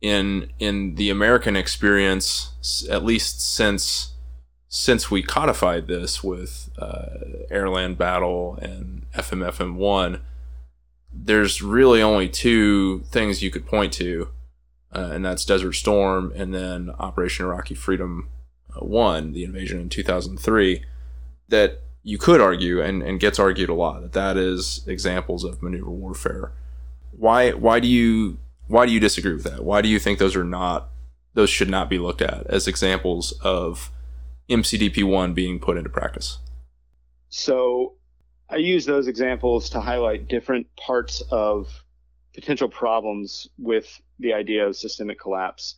[0.00, 4.12] in in the American experience, at least since
[4.72, 7.06] since we codified this with uh,
[7.50, 10.20] Airland Battle and FMFM one,
[11.12, 14.28] there's really only two things you could point to,
[14.94, 18.28] uh, and that's Desert Storm and then Operation Iraqi Freedom
[18.72, 20.84] uh, one, the invasion in 2003,
[21.48, 25.64] that you could argue and, and gets argued a lot that that is examples of
[25.64, 26.52] maneuver warfare.
[27.10, 29.64] Why why do you why do you disagree with that?
[29.64, 30.90] Why do you think those are not
[31.34, 33.90] those should not be looked at as examples of
[34.50, 36.38] MCDP one being put into practice?
[37.28, 37.94] So
[38.48, 41.68] I use those examples to highlight different parts of
[42.34, 45.76] potential problems with the idea of systemic collapse.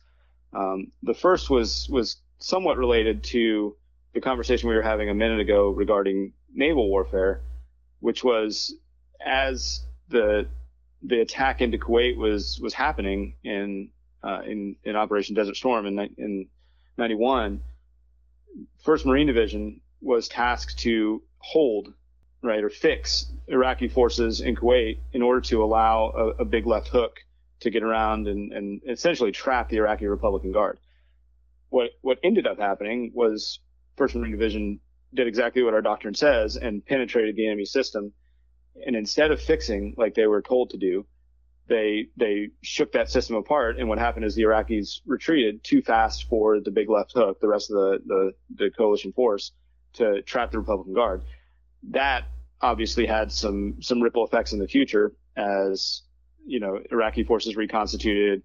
[0.53, 3.75] Um, the first was was somewhat related to
[4.13, 7.41] the conversation we were having a minute ago regarding naval warfare,
[7.99, 8.75] which was
[9.25, 10.47] as the
[11.01, 13.89] the attack into Kuwait was was happening in
[14.23, 16.47] uh, in in Operation Desert Storm in in
[16.97, 17.61] 91.
[18.83, 21.93] First Marine Division was tasked to hold
[22.41, 26.89] right or fix Iraqi forces in Kuwait in order to allow a, a big left
[26.89, 27.19] hook
[27.61, 30.79] to get around and, and essentially trap the Iraqi Republican Guard.
[31.69, 33.59] What what ended up happening was
[33.95, 34.79] First Marine Division
[35.13, 38.13] did exactly what our doctrine says and penetrated the enemy system
[38.85, 41.05] and instead of fixing like they were told to do,
[41.67, 43.79] they they shook that system apart.
[43.79, 47.47] And what happened is the Iraqis retreated too fast for the big left hook, the
[47.47, 49.51] rest of the the, the coalition force,
[49.93, 51.23] to trap the Republican Guard.
[51.89, 52.25] That
[52.61, 56.03] obviously had some some ripple effects in the future as
[56.45, 58.43] you know Iraqi forces reconstituted.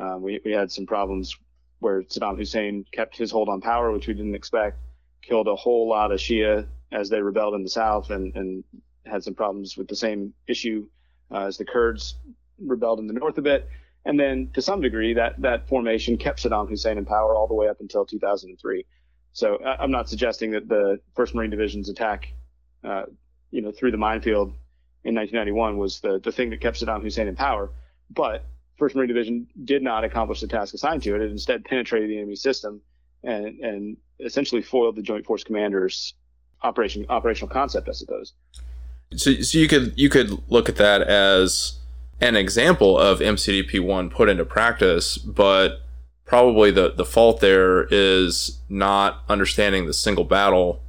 [0.00, 1.36] Um, we we had some problems
[1.80, 4.78] where Saddam Hussein kept his hold on power, which we didn't expect,
[5.22, 8.64] killed a whole lot of Shia as they rebelled in the south, and and
[9.06, 10.86] had some problems with the same issue
[11.30, 12.16] uh, as the Kurds
[12.58, 13.68] rebelled in the north a bit.
[14.04, 17.54] And then to some degree, that, that formation kept Saddam Hussein in power all the
[17.54, 18.84] way up until 2003.
[19.32, 22.32] So I'm not suggesting that the First Marine Division's attack,
[22.82, 23.02] uh,
[23.50, 24.48] you know, through the minefield
[25.04, 27.70] in 1991 was the, the thing that kept Saddam Hussein in power.
[28.10, 28.44] But
[28.78, 31.20] First Marine Division did not accomplish the task assigned to it.
[31.20, 32.80] It instead penetrated the enemy system
[33.22, 36.14] and, and essentially foiled the Joint Force Commander's
[36.62, 38.32] operation operational concept, I suppose.
[39.16, 41.77] So, so you could you could look at that as
[42.20, 45.80] an example of MCDP one put into practice, but
[46.24, 50.82] probably the the fault there is not understanding the single battle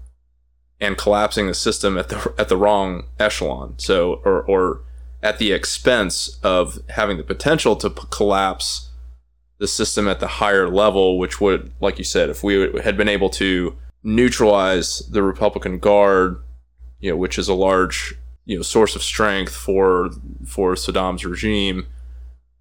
[0.81, 3.75] and collapsing the system at the at the wrong echelon.
[3.77, 4.81] So or or
[5.21, 8.89] at the expense of having the potential to p- collapse
[9.57, 13.09] the system at the higher level, which would, like you said, if we had been
[13.09, 16.41] able to neutralize the Republican Guard
[16.99, 18.15] you know, which is a large
[18.49, 20.09] you know source of strength for
[20.43, 21.85] for Saddam's regime,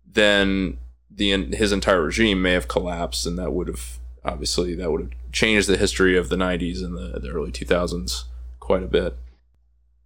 [0.06, 0.76] then
[1.10, 5.10] the his entire regime may have collapsed, and that would have obviously that would have
[5.32, 8.24] changed the history of the '90s and the, the early 2000s
[8.60, 9.16] quite a bit.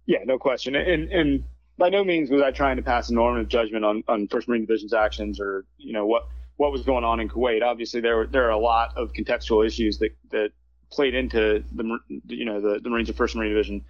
[0.05, 1.43] Yeah, no question, and and
[1.77, 4.61] by no means was I trying to pass a normative judgment on on First Marine
[4.61, 7.61] Division's actions or you know what what was going on in Kuwait.
[7.61, 10.51] Obviously, there were there are a lot of contextual issues that that
[10.93, 13.83] played into the you know the, the Marines of First Marine Division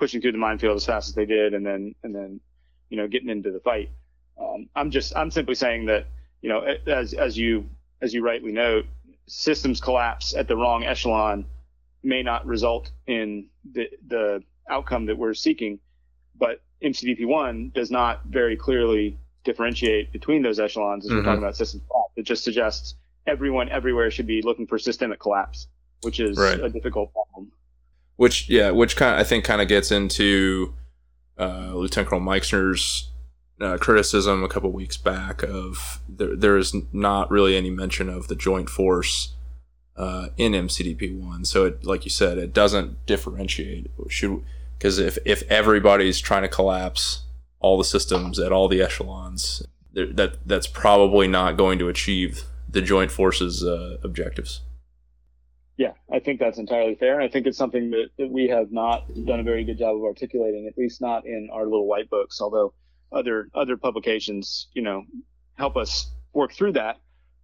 [0.00, 2.40] pushing through the minefield as fast as they did, and then and then
[2.88, 3.90] you know getting into the fight.
[4.40, 6.06] Um, I'm just I'm simply saying that
[6.42, 7.68] you know as as you
[8.00, 8.86] as you rightly note,
[9.28, 11.44] systems collapse at the wrong echelon
[12.02, 15.78] may not result in the the outcome that we're seeking,
[16.36, 21.18] but MCDP one does not very clearly differentiate between those echelons as mm-hmm.
[21.18, 22.12] we're talking about systems collapse.
[22.16, 22.94] It just suggests
[23.26, 25.66] everyone everywhere should be looking for systemic collapse,
[26.00, 26.58] which is right.
[26.58, 27.52] a difficult problem
[28.20, 30.74] which yeah, which kind of, I think kind of gets into
[31.38, 33.08] uh, Lieutenant Colonel Meixner's
[33.62, 38.28] uh, criticism a couple weeks back of there, there is not really any mention of
[38.28, 39.36] the joint force
[39.96, 41.46] uh, in MCDP one.
[41.46, 43.90] So it, like you said, it doesn't differentiate.
[44.10, 44.44] Should
[44.76, 47.22] Because if, if everybody's trying to collapse
[47.58, 49.62] all the systems at all the echelons,
[49.94, 54.60] that that's probably not going to achieve the joint forces uh, objectives.
[55.76, 57.14] Yeah, I think that's entirely fair.
[57.14, 59.96] And I think it's something that, that we have not done a very good job
[59.96, 62.74] of articulating, at least not in our little white books, although
[63.12, 65.04] other other publications, you know,
[65.54, 66.96] help us work through that.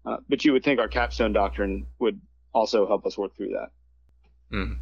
[0.04, 2.20] Uh, but you would think our capstone doctrine would
[2.52, 3.68] also help us work through that.
[4.52, 4.76] Mm.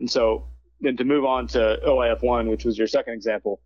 [0.00, 0.46] And so
[0.80, 3.60] then to move on to OIF1, which was your second example,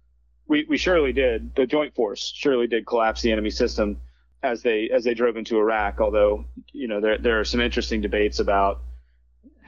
[0.46, 1.54] we, we surely did.
[1.54, 4.00] The joint force surely did collapse the enemy system
[4.42, 6.00] as they as they drove into Iraq.
[6.00, 8.80] Although you know there there are some interesting debates about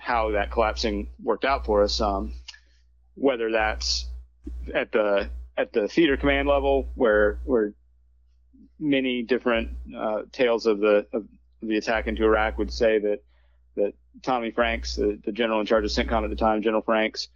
[0.00, 2.00] how that collapsing worked out for us.
[2.00, 2.34] Um,
[3.14, 4.06] whether that's
[4.74, 7.74] at the at the theater command level, where where
[8.78, 11.26] many different uh, tales of the of
[11.62, 13.20] the attack into Iraq would say that
[13.76, 17.28] that Tommy Franks, the, the general in charge of CENTCOM at the time, General Franks,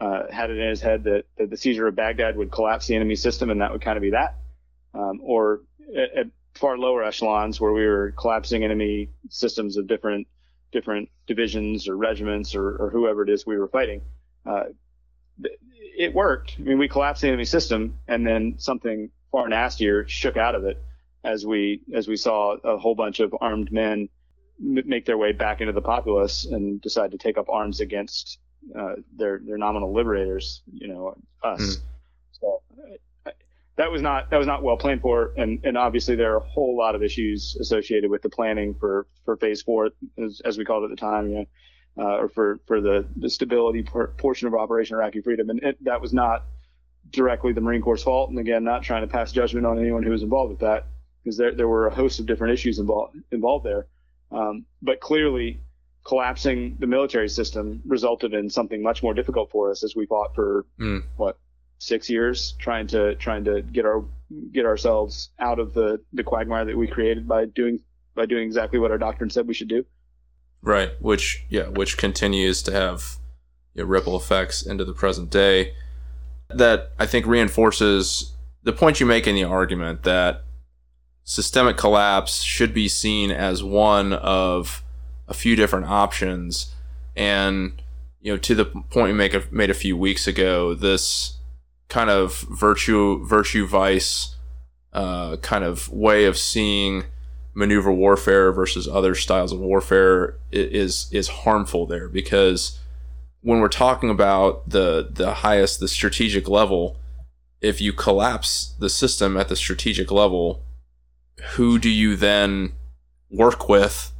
[0.00, 2.94] uh, had it in his head that, that, the seizure of Baghdad would collapse the
[2.94, 4.36] enemy system, and that would kind of be that.
[4.94, 5.62] Um, or
[5.96, 10.28] at, at, far lower echelons, where we were collapsing enemy systems of different
[10.74, 14.02] different divisions or regiments or, or whoever it is we were fighting.
[14.44, 14.64] Uh,
[15.96, 16.56] it worked.
[16.58, 20.64] I mean, we collapsed the enemy system, and then something far nastier shook out of
[20.64, 20.82] it
[21.22, 24.08] as we as we saw a whole bunch of armed men
[24.60, 28.38] m- make their way back into the populace and decide to take up arms against
[28.78, 31.60] uh, their their nominal liberators, you know, us.
[31.60, 31.80] Mm.
[32.32, 32.62] So
[33.76, 36.48] that was not that was not well planned for, and and obviously there are a
[36.48, 39.90] whole lot of issues associated with the planning for for phase four,
[40.22, 41.46] as, as we called it at the time, you know,
[42.04, 45.84] uh, or for for the the stability por- portion of Operation Iraqi Freedom, and it,
[45.84, 46.44] that was not
[47.10, 48.30] directly the Marine Corps' fault.
[48.30, 50.86] And again, not trying to pass judgment on anyone who was involved with that,
[51.22, 53.86] because there there were a host of different issues involved involved there.
[54.30, 55.60] Um, but clearly,
[56.04, 60.34] collapsing the military system resulted in something much more difficult for us as we fought
[60.34, 61.02] for mm.
[61.16, 61.38] what
[61.84, 64.04] six years trying to trying to get our
[64.52, 67.78] get ourselves out of the the quagmire that we created by doing
[68.14, 69.84] by doing exactly what our doctrine said we should do.
[70.62, 73.16] Right, which yeah, which continues to have
[73.74, 75.74] you know, ripple effects into the present day.
[76.48, 80.42] That I think reinforces the point you make in the argument that
[81.24, 84.82] systemic collapse should be seen as one of
[85.28, 86.74] a few different options.
[87.16, 87.80] And,
[88.20, 91.38] you know, to the point we make a, made a few weeks ago, this
[91.88, 94.36] kind of virtue, virtue vice,
[94.92, 97.04] uh, kind of way of seeing
[97.54, 102.80] maneuver warfare versus other styles of warfare is is harmful there because
[103.42, 106.96] when we're talking about the the highest the strategic level
[107.60, 110.64] if you collapse the system at the strategic level
[111.52, 112.72] who do you then
[113.30, 114.12] work with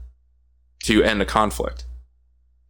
[0.85, 1.85] to end a conflict.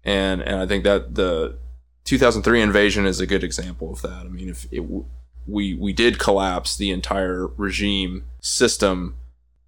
[0.04, 1.58] And and I think that the
[2.04, 4.20] 2003 invasion is a good example of that.
[4.20, 4.84] I mean, if it,
[5.46, 9.16] we we did collapse the entire regime system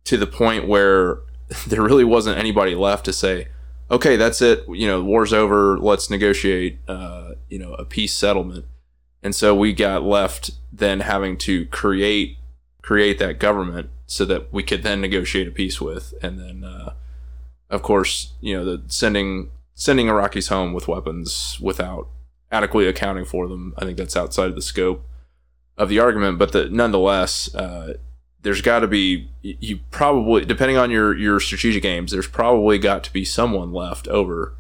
[0.05, 1.19] to the point where
[1.67, 3.49] there really wasn't anybody left to say,
[3.91, 4.65] okay, that's it.
[4.69, 5.79] You know, war's over.
[5.79, 6.79] Let's negotiate.
[6.87, 8.65] Uh, you know, a peace settlement.
[9.23, 12.37] And so we got left then having to create
[12.83, 16.93] create that government so that we could then negotiate a peace with, and then uh,
[17.71, 22.09] of course, you know, the sending sending Iraqis home with weapons without
[22.57, 23.75] adequately accounting for them.
[23.79, 25.01] I think that's outside of the scope
[25.77, 27.95] of the argument, but the, nonetheless, uh,
[28.43, 33.03] there's got to be you probably depending on your your strategic aims, there's probably got
[33.05, 34.55] to be someone left over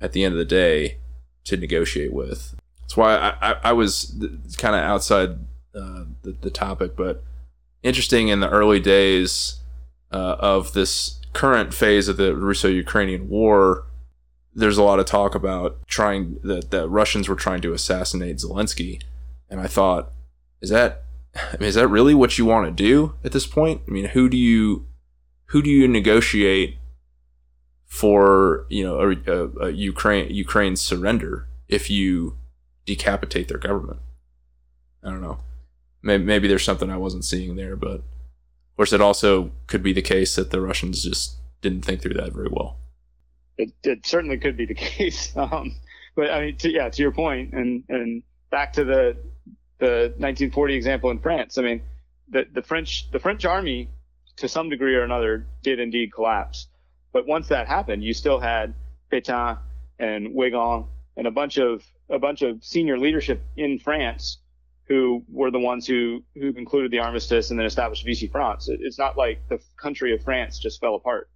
[0.00, 0.98] at the end of the day
[1.44, 2.54] to negotiate with.
[2.80, 3.94] That's why I, I, I was
[4.56, 5.30] kind of outside
[5.74, 7.22] uh, the, the topic, but
[7.82, 9.60] interesting in the early days
[10.10, 13.84] uh, of this current phase of the Russo-Ukrainian war,
[14.56, 19.02] there's a lot of talk about trying that the Russians were trying to assassinate Zelensky,
[19.50, 20.10] and I thought,
[20.60, 21.02] is that
[21.36, 23.82] I mean, is that really what you want to do at this point?
[23.86, 24.86] I mean, who do you
[25.46, 26.78] who do you negotiate
[27.84, 32.38] for you know a, a, a Ukraine Ukraine's surrender if you
[32.86, 34.00] decapitate their government?
[35.04, 35.38] I don't know.
[36.02, 39.92] Maybe, maybe there's something I wasn't seeing there, but of course, it also could be
[39.92, 42.78] the case that the Russians just didn't think through that very well.
[43.58, 45.34] It, it certainly could be the case.
[45.36, 45.74] Um,
[46.14, 49.16] but I mean, to, yeah, to your point, and and back to the
[49.78, 51.58] the 1940 example in France.
[51.58, 51.82] I mean,
[52.28, 53.88] the the French the French army,
[54.36, 56.68] to some degree or another, did indeed collapse.
[57.12, 58.74] But once that happened, you still had
[59.10, 59.58] Pétain
[59.98, 64.38] and Weygand and a bunch of a bunch of senior leadership in France
[64.88, 68.68] who were the ones who who concluded the armistice and then established Vichy France.
[68.68, 71.28] It, it's not like the country of France just fell apart.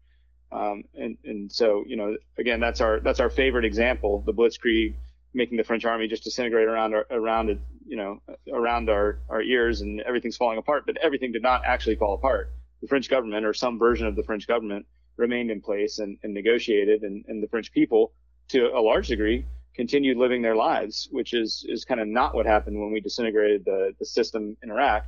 [0.53, 4.95] Um, and and so you know again that's our that's our favorite example, the Blitzkrieg
[5.35, 8.21] making the French army just disintegrate around our, around it, you know,
[8.53, 10.85] around our, our ears and everything's falling apart.
[10.87, 12.53] But everything did not actually fall apart.
[12.83, 14.87] The French government or some version of the French government
[15.17, 18.13] remained in place and, and negotiated and, and the French people
[18.49, 19.45] to a large degree
[19.75, 23.65] continued living their lives, which is, is kind of not what happened when we disintegrated
[23.65, 25.07] the, the system in Iraq.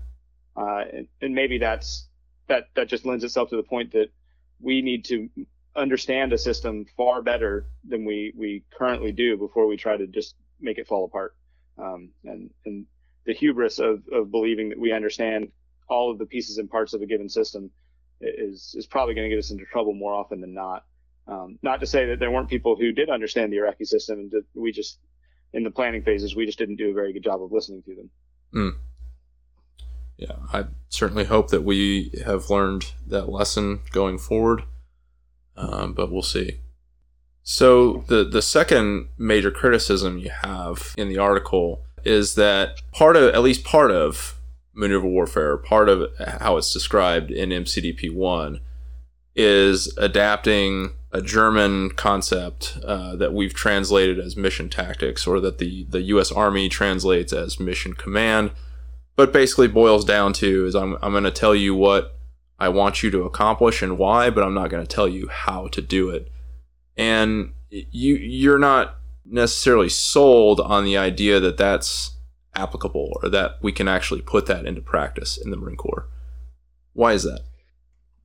[0.57, 2.07] Uh, and, and maybe that's,
[2.47, 4.09] that, that just lends itself to the point that
[4.63, 5.29] we need to
[5.75, 10.35] understand a system far better than we, we currently do before we try to just
[10.61, 11.35] make it fall apart.
[11.79, 12.87] Um, and, and
[13.27, 15.49] the hubris of, of believing that we understand
[15.89, 17.71] all of the pieces and parts of a given system
[18.21, 20.85] is, is probably going to get us into trouble more often than not.
[21.27, 24.33] Um, not to say that there weren't people who did understand the Iraqi system and
[24.55, 24.99] we just,
[25.53, 27.95] in the planning phases, we just didn't do a very good job of listening to
[27.95, 28.11] them.
[28.55, 28.77] Mm.
[30.29, 34.65] Yeah, I certainly hope that we have learned that lesson going forward
[35.57, 36.59] um, but we'll see.
[37.43, 43.35] So the the second major criticism you have in the article is that part of
[43.35, 44.39] at least part of
[44.75, 46.11] maneuver warfare, part of
[46.41, 48.61] how it's described in MCDP one,
[49.35, 55.85] is adapting a German concept uh, that we've translated as mission tactics, or that the
[55.91, 56.31] the U.S.
[56.31, 58.53] Army translates as mission command,
[59.17, 62.17] but basically boils down to is I'm I'm going to tell you what
[62.59, 65.69] I want you to accomplish and why, but I'm not going to tell you how
[65.69, 66.31] to do it.
[66.97, 72.17] And you you're not necessarily sold on the idea that that's
[72.55, 76.07] applicable or that we can actually put that into practice in the Marine Corps.
[76.93, 77.43] Why is that?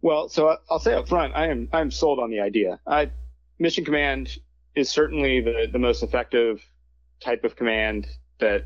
[0.02, 2.80] Well, so I'll say up front, I am I'm sold on the idea.
[2.86, 3.12] I,
[3.60, 4.38] mission command
[4.76, 6.64] is certainly the the most effective
[7.20, 8.08] type of command
[8.40, 8.66] that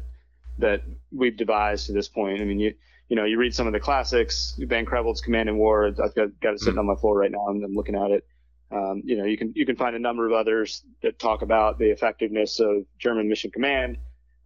[0.62, 0.82] that
[1.12, 2.42] we've devised to this point.
[2.42, 2.74] I mean, you
[3.10, 5.88] you know, you read some of the classics, Van Creveld's Command and War.
[5.88, 6.80] I've got, got it sitting mm-hmm.
[6.80, 8.26] on my floor right now, and I'm looking at it.
[8.72, 11.78] Um, you know, you can you can find a number of others that talk about
[11.78, 13.98] the effectiveness of German mission command.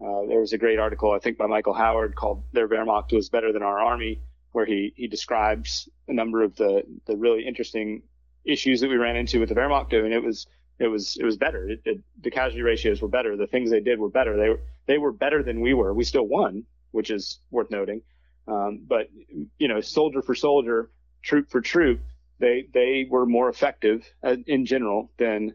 [0.01, 3.29] Uh, there was a great article, I think, by Michael Howard called "Their Wehrmacht was
[3.29, 4.19] better than our army,"
[4.51, 8.01] where he he describes a number of the the really interesting
[8.45, 10.47] issues that we ran into with the Wehrmacht, and it was
[10.79, 11.69] it was it was better.
[11.69, 13.37] It, it, the casualty ratios were better.
[13.37, 14.37] The things they did were better.
[14.37, 15.93] They were they were better than we were.
[15.93, 18.01] We still won, which is worth noting.
[18.47, 19.07] Um, but
[19.57, 20.91] you know, soldier for soldier,
[21.23, 22.01] troop for troop,
[22.39, 25.53] they they were more effective uh, in general than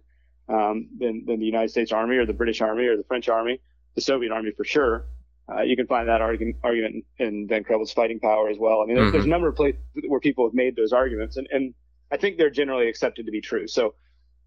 [0.49, 3.61] um, than than the United States Army or the British Army or the French Army,
[3.95, 5.07] the Soviet Army for sure.
[5.53, 8.83] Uh, you can find that argument, argument in Van Creveld's fighting power as well.
[8.83, 9.13] I mean, there's, mm-hmm.
[9.15, 11.75] there's a number of places where people have made those arguments, and, and
[12.13, 13.67] I think they're generally accepted to be true.
[13.67, 13.95] So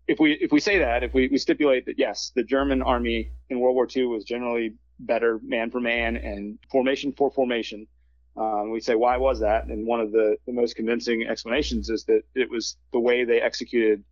[0.08, 3.32] if we if we say that, if we, we stipulate that yes, the German army
[3.50, 7.88] in World War II was generally better man for man and formation for formation,
[8.36, 9.66] um, we say, why was that?
[9.66, 13.42] And one of the, the most convincing explanations is that it was the way they
[13.42, 14.04] executed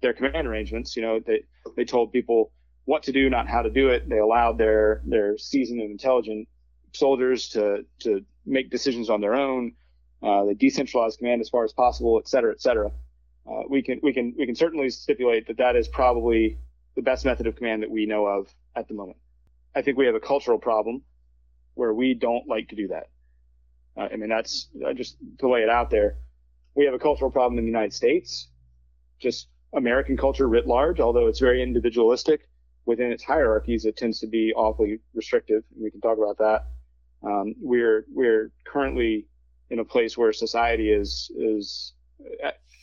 [0.00, 0.96] their command arrangements.
[0.96, 1.44] You know, they,
[1.76, 2.52] they told people
[2.84, 4.08] what to do, not how to do it.
[4.08, 6.48] They allowed their, their seasoned and intelligent
[6.92, 9.72] soldiers to, to make decisions on their own.
[10.22, 12.90] Uh, they decentralized command as far as possible, et cetera, et cetera.
[13.48, 16.58] Uh, we can, we can, we can certainly stipulate that that is probably
[16.96, 19.16] the best method of command that we know of at the moment.
[19.74, 21.02] I think we have a cultural problem
[21.74, 23.08] where we don't like to do that.
[23.96, 26.16] Uh, I mean, that's uh, just to lay it out there.
[26.74, 28.48] We have a cultural problem in the United States,
[29.18, 32.48] just American culture writ large, although it's very individualistic
[32.88, 35.62] within its hierarchies, it tends to be awfully restrictive.
[35.74, 36.66] And we can talk about that.
[37.22, 39.26] Um, we're, we're currently
[39.68, 41.92] in a place where society is, is,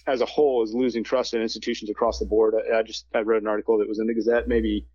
[0.07, 2.53] as a whole is losing trust in institutions across the board.
[2.55, 4.85] I, I just, I read an article that was in the Gazette maybe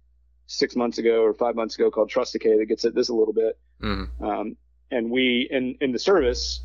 [0.47, 3.15] six months ago or five months ago called Trust Decay that gets at this a
[3.15, 3.59] little bit.
[3.83, 4.25] Mm-hmm.
[4.25, 4.57] Um,
[4.91, 6.65] and we in in the service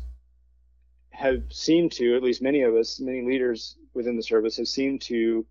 [1.10, 5.00] have seemed to, at least many of us, many leaders within the service have seemed
[5.00, 5.46] to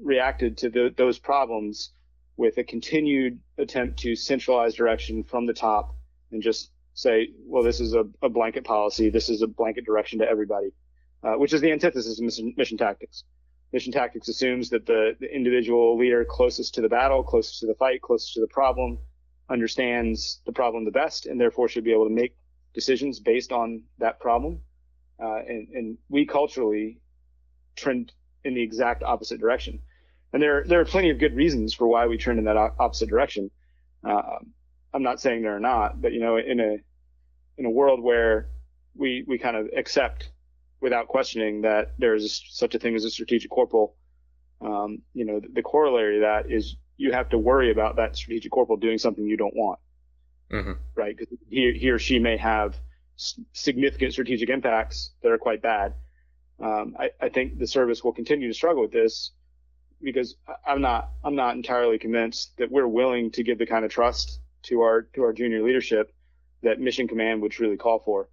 [0.00, 1.92] reacted to the, those problems
[2.36, 5.94] with a continued attempt to centralize direction from the top
[6.30, 9.10] and just say, well, this is a, a blanket policy.
[9.10, 10.72] This is a blanket direction to everybody,
[11.24, 13.24] uh, which is the antithesis of mission, mission, tactics.
[13.72, 17.74] Mission tactics assumes that the, the individual leader closest to the battle, closest to the
[17.74, 18.98] fight, closest to the problem
[19.48, 22.34] understands the problem the best and therefore should be able to make
[22.74, 24.60] decisions based on that problem.
[25.22, 26.98] Uh, and, and, we culturally
[27.76, 28.12] trend
[28.44, 29.78] in the exact opposite direction.
[30.32, 33.08] And there, there are plenty of good reasons for why we trend in that opposite
[33.08, 33.50] direction.
[34.02, 34.38] Uh,
[34.92, 36.76] I'm not saying there are not, but you know, in a,
[37.58, 38.48] in a world where
[38.96, 40.31] we, we kind of accept
[40.82, 43.94] without questioning that there is such a thing as a strategic corporal,
[44.60, 48.16] um, you know, the, the corollary of that is you have to worry about that
[48.16, 49.78] strategic corporal doing something you don't want,
[50.50, 50.72] mm-hmm.
[50.94, 51.16] right?
[51.16, 52.78] Because he, he or she may have
[53.16, 55.94] significant strategic impacts that are quite bad.
[56.60, 59.32] Um, I, I, think the service will continue to struggle with this
[60.00, 63.90] because I'm not I'm not entirely convinced that we're willing to give the kind of
[63.90, 66.12] trust to our to our junior leadership
[66.62, 68.28] that mission command would truly call for.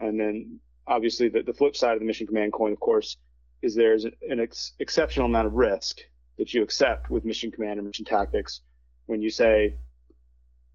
[0.00, 3.16] And then obviously the, the flip side of the mission command coin, of course,
[3.62, 5.98] is there's an ex- exceptional amount of risk
[6.38, 8.60] that you accept with mission command and mission tactics
[9.06, 9.74] when you say,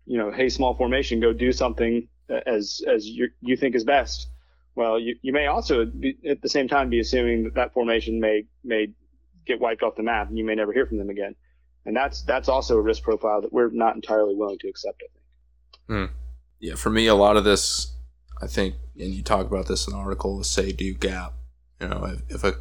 [0.06, 2.08] you know, hey, small formation, go do something
[2.46, 4.28] as as you you think is best.
[4.76, 8.20] Well, you, you may also be, at the same time be assuming that that formation
[8.20, 8.88] may may
[9.46, 11.36] get wiped off the map and you may never hear from them again.
[11.86, 15.02] And that's that's also a risk profile that we're not entirely willing to accept.
[15.04, 16.10] I think.
[16.10, 16.16] Hmm.
[16.60, 17.93] Yeah, for me, a lot of this,
[18.42, 21.34] I think, and you talk about this in the article, the say do gap.
[21.80, 22.56] You know, if, if a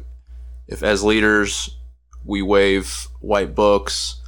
[0.67, 1.77] if as leaders
[2.25, 4.21] we wave white books,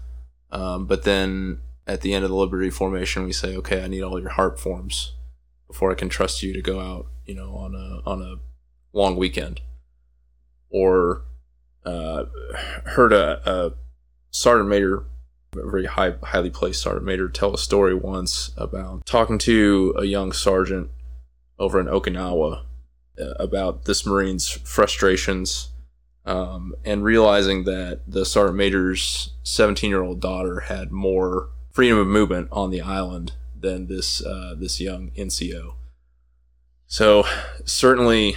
[0.52, 4.02] um, but then at the end of the Liberty formation we say, okay, I need
[4.02, 5.14] all your HARP forms
[5.68, 8.36] before I can trust you to go out, you know, on a on a
[8.93, 9.62] long weekend,
[10.70, 11.24] or
[11.86, 12.26] uh,
[12.86, 13.74] heard a, a
[14.32, 15.06] sergeant major,
[15.54, 20.06] a very high, highly placed sergeant major, tell a story once about talking to a
[20.06, 20.89] young sergeant
[21.58, 22.64] over in Okinawa
[23.20, 25.70] uh, about this Marine's frustrations
[26.26, 32.08] um, and realizing that the sergeant major's 17 year old daughter had more freedom of
[32.08, 35.76] movement on the island than this uh, this young NCO.
[36.88, 37.26] So
[37.66, 38.36] certainly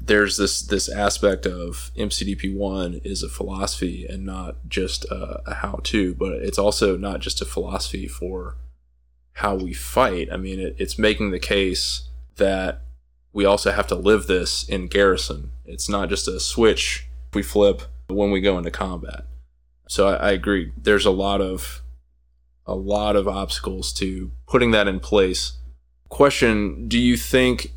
[0.00, 5.54] there's this this aspect of MCDP one is a philosophy and not just a, a
[5.54, 8.56] how to, but it's also not just a philosophy for
[9.34, 10.28] how we fight.
[10.32, 12.82] I mean, it, it's making the case that
[13.32, 15.50] we also have to live this in garrison.
[15.64, 19.24] It's not just a switch we flip when we go into combat.
[19.88, 20.72] So I, I agree.
[20.76, 21.82] There's a lot of
[22.66, 25.58] a lot of obstacles to putting that in place.
[26.08, 27.72] Question: Do you think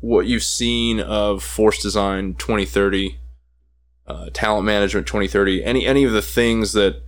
[0.00, 3.18] what you've seen of Force Design 2030,
[4.06, 7.02] uh, Talent Management 2030, any any of the things that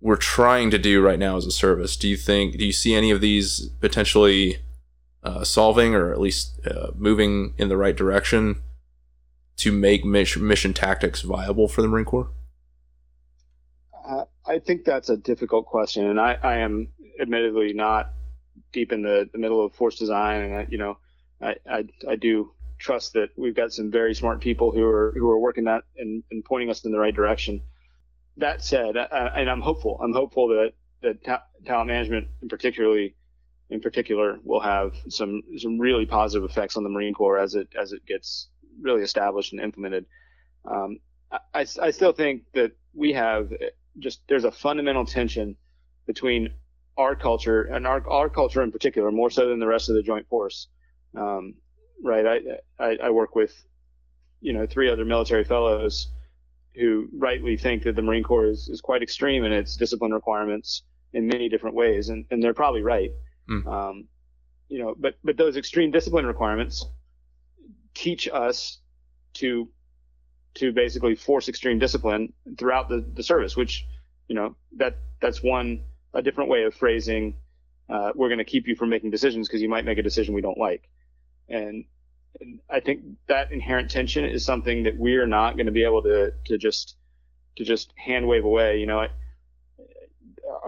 [0.00, 2.56] we're trying to do right now as a service, do you think?
[2.58, 4.58] Do you see any of these potentially
[5.28, 8.62] uh, solving or at least uh, moving in the right direction
[9.56, 12.30] to make mission, tactics viable for the Marine Corps?
[14.08, 16.88] Uh, I think that's a difficult question, and I, I am
[17.20, 18.12] admittedly not
[18.72, 20.96] deep in the, the middle of force design, and I, you know
[21.42, 25.28] I, I, I do trust that we've got some very smart people who are who
[25.28, 27.60] are working that and, and pointing us in the right direction.
[28.38, 30.00] That said, I, and I'm hopeful.
[30.02, 30.72] I'm hopeful that
[31.02, 33.14] that ta- talent management, in particularly
[33.70, 37.68] in particular, will have some some really positive effects on the Marine Corps as it
[37.80, 38.48] as it gets
[38.80, 40.06] really established and implemented.
[40.64, 40.98] Um,
[41.54, 43.52] I, I still think that we have
[43.98, 45.56] just there's a fundamental tension
[46.06, 46.50] between
[46.96, 50.02] our culture and our our culture in particular, more so than the rest of the
[50.02, 50.68] Joint Force,
[51.16, 51.54] um,
[52.02, 52.26] right?
[52.26, 53.54] I, I, I work with,
[54.40, 56.08] you know, three other military fellows
[56.74, 60.82] who rightly think that the Marine Corps is, is quite extreme in its discipline requirements
[61.12, 63.10] in many different ways, and, and they're probably right.
[63.48, 63.66] Mm.
[63.66, 64.08] Um,
[64.68, 66.84] you know, but but those extreme discipline requirements
[67.94, 68.78] teach us
[69.34, 69.68] to
[70.54, 73.86] to basically force extreme discipline throughout the, the service, which
[74.28, 75.84] you know that that's one
[76.14, 77.36] a different way of phrasing.
[77.88, 80.34] Uh, we're going to keep you from making decisions because you might make a decision
[80.34, 80.88] we don't like.
[81.48, 81.86] And,
[82.38, 85.84] and I think that inherent tension is something that we are not going to be
[85.84, 86.96] able to to just
[87.56, 88.78] to just hand wave away.
[88.78, 89.08] You know, I,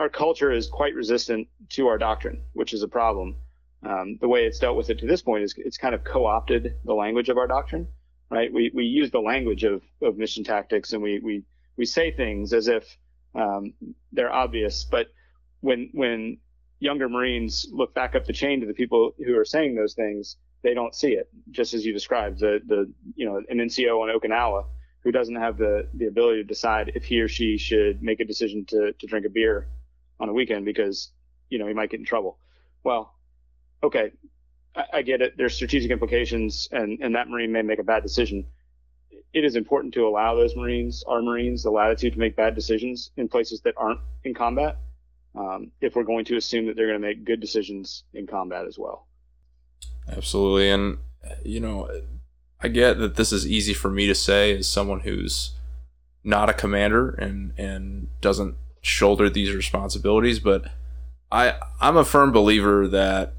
[0.01, 3.37] our culture is quite resistant to our doctrine, which is a problem.
[3.87, 6.75] Um, the way it's dealt with it to this point is it's kind of co-opted
[6.87, 7.87] the language of our doctrine,
[8.31, 8.51] right?
[8.53, 11.43] We we use the language of of mission tactics and we we
[11.77, 12.85] we say things as if
[13.35, 13.75] um,
[14.11, 15.09] they're obvious, but
[15.61, 16.39] when when
[16.79, 20.37] younger Marines look back up the chain to the people who are saying those things,
[20.63, 22.39] they don't see it, just as you described.
[22.39, 24.65] The the you know an NCO on Okinawa
[25.03, 28.25] who doesn't have the the ability to decide if he or she should make a
[28.25, 29.69] decision to to drink a beer
[30.21, 31.11] on a weekend because
[31.49, 32.39] you know he might get in trouble.
[32.85, 33.15] Well,
[33.83, 34.13] okay,
[34.77, 35.37] I, I get it.
[35.37, 38.47] There's strategic implications, and and that Marine may make a bad decision.
[39.33, 43.13] It is important to allow those Marines, our Marines, the latitude to make bad decisions
[43.17, 44.79] in places that aren't in combat.
[45.35, 48.67] Um, if we're going to assume that they're going to make good decisions in combat
[48.67, 49.07] as well.
[50.09, 50.71] Absolutely.
[50.71, 50.99] And,
[51.45, 51.89] you know,
[52.61, 55.53] I get that this is easy for me to say as someone who's
[56.25, 60.67] not a commander and, and doesn't shoulder these responsibilities, but
[61.31, 63.35] I, I'm a firm believer that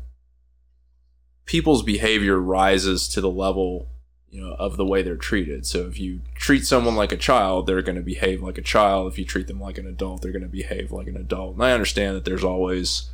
[1.46, 3.88] people's behavior rises to the level
[4.30, 5.66] you know of the way they're treated.
[5.66, 9.12] So if you treat someone like a child they're going to behave like a child.
[9.12, 11.56] If you treat them like an adult they're going to behave like an adult.
[11.56, 13.10] And i understand that there's always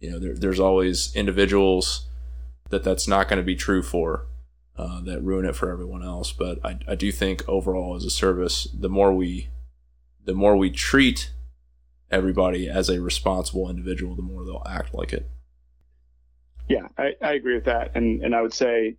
[0.00, 2.06] you know there, there's always individuals
[2.70, 4.26] that that's not going to be true for
[4.76, 6.32] uh, that ruin it for everyone else.
[6.32, 9.48] But I, I do think overall as a service, the more we
[10.24, 11.30] the more we treat
[12.12, 15.28] everybody as a responsible individual, the more they'll act like it.
[16.68, 18.96] Yeah, I, I agree with that, and and I would say,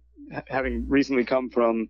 [0.48, 1.90] having recently come from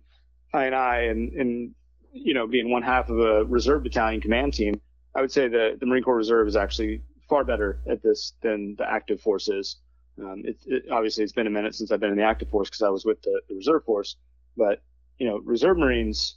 [0.52, 1.74] I and I and and,
[2.12, 4.80] you know being one half of a reserve battalion command team,
[5.14, 8.76] I would say that the Marine Corps Reserve is actually far better at this than
[8.78, 9.76] the active force is.
[10.18, 12.70] Um, it, it, obviously, it's been a minute since I've been in the active force
[12.70, 14.16] because I was with the, the reserve force,
[14.56, 14.80] but
[15.18, 16.36] you know, reserve Marines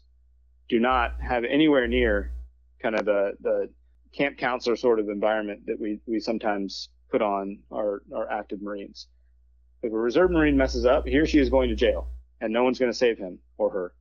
[0.67, 2.31] do not have anywhere near
[2.81, 3.69] kind of the the
[4.13, 9.07] camp counselor sort of environment that we we sometimes put on our our active Marines.
[9.83, 12.07] If a reserve Marine messes up, he or she is going to jail,
[12.41, 13.93] and no one's going to save him or her.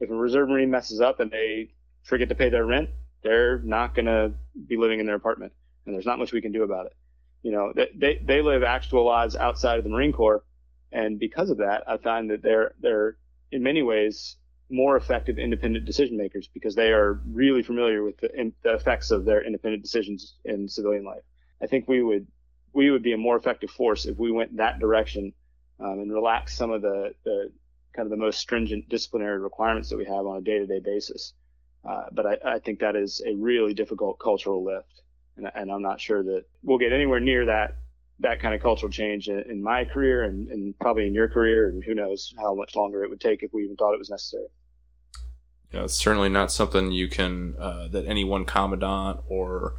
[0.00, 2.90] If a reserve Marine messes up and they forget to pay their rent,
[3.22, 4.32] they're not going to
[4.66, 5.52] be living in their apartment,
[5.84, 6.96] and there's not much we can do about it.
[7.42, 10.44] You know, they they live actual lives outside of the Marine Corps,
[10.92, 13.16] and because of that, I find that they're they're
[13.52, 14.36] in many ways
[14.68, 19.24] more effective independent decision makers because they are really familiar with the, the effects of
[19.24, 21.22] their independent decisions in civilian life.
[21.62, 22.26] I think we would
[22.72, 25.32] we would be a more effective force if we went that direction
[25.80, 27.50] um, and relaxed some of the, the
[27.94, 31.32] kind of the most stringent disciplinary requirements that we have on a day-to-day basis.
[31.88, 35.02] Uh, but I, I, think that is a really difficult cultural lift,
[35.36, 37.76] and, and, I'm not sure that we'll get anywhere near that
[38.20, 41.68] that kind of cultural change in, in my career and, and, probably in your career,
[41.68, 44.10] and who knows how much longer it would take if we even thought it was
[44.10, 44.46] necessary.
[45.72, 49.74] Yeah, it's certainly not something you can uh, that any one commandant or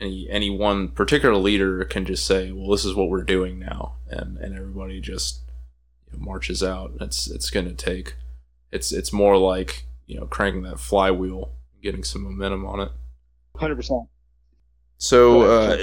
[0.00, 3.96] any any one particular leader can just say, "Well, this is what we're doing now,"
[4.08, 5.40] and and everybody just
[6.06, 6.92] you know, marches out.
[7.00, 8.14] It's it's going to take.
[8.70, 11.52] It's it's more like you know cranking that flywheel,
[11.82, 12.92] getting some momentum on it.
[13.56, 14.08] Hundred percent.
[14.98, 15.76] So, uh,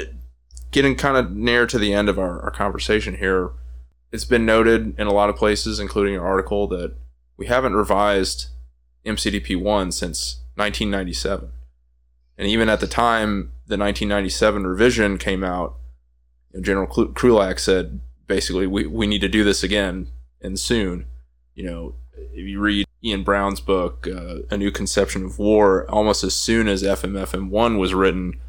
[0.74, 3.52] getting kind of near to the end of our, our conversation here,
[4.12, 6.96] it's been noted in a lot of places, including your article, that
[7.38, 8.48] we haven't revised
[9.06, 11.50] MCDP one since 1997.
[12.38, 15.76] And even at the time the 1997 revision came out,
[16.60, 20.10] General Krulak said basically we, we need to do this again
[20.42, 21.06] and soon.
[21.56, 26.24] You know, if you read Ian Brown's book, uh, A New Conception of War, almost
[26.24, 28.40] as soon as FMFM1 was written,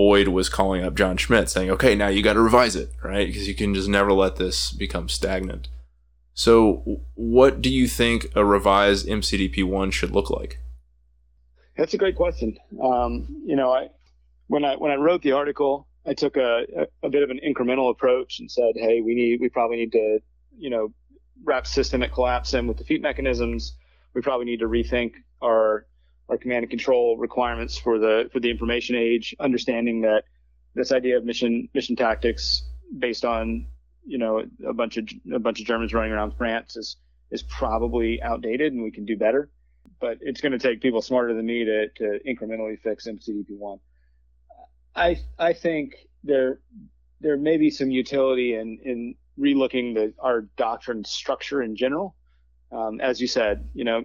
[0.00, 3.26] Boyd was calling up John Schmitt saying, okay, now you got to revise it, right?
[3.26, 5.68] Because you can just never let this become stagnant.
[6.32, 10.58] So, what do you think a revised MCDP 1 should look like?
[11.76, 12.56] That's a great question.
[12.82, 13.90] Um, you know, I
[14.46, 17.38] when I when I wrote the article, I took a, a, a, bit of an
[17.46, 20.20] incremental approach and said, hey, we need we probably need to
[20.58, 20.94] you know
[21.44, 23.74] wrap systemic collapse in with defeat mechanisms.
[24.14, 25.84] We probably need to rethink our
[26.30, 30.24] our command and control requirements for the for the information age, understanding that
[30.74, 32.62] this idea of mission mission tactics
[32.98, 33.66] based on
[34.04, 36.96] you know a bunch of a bunch of Germans running around France is
[37.30, 39.50] is probably outdated and we can do better
[40.00, 43.78] but it's going to take people smarter than me to, to incrementally fix MCDP1.
[44.96, 46.60] I I think there
[47.20, 52.16] there may be some utility in in relooking the our doctrine structure in general.
[52.72, 54.04] Um, as you said, you know,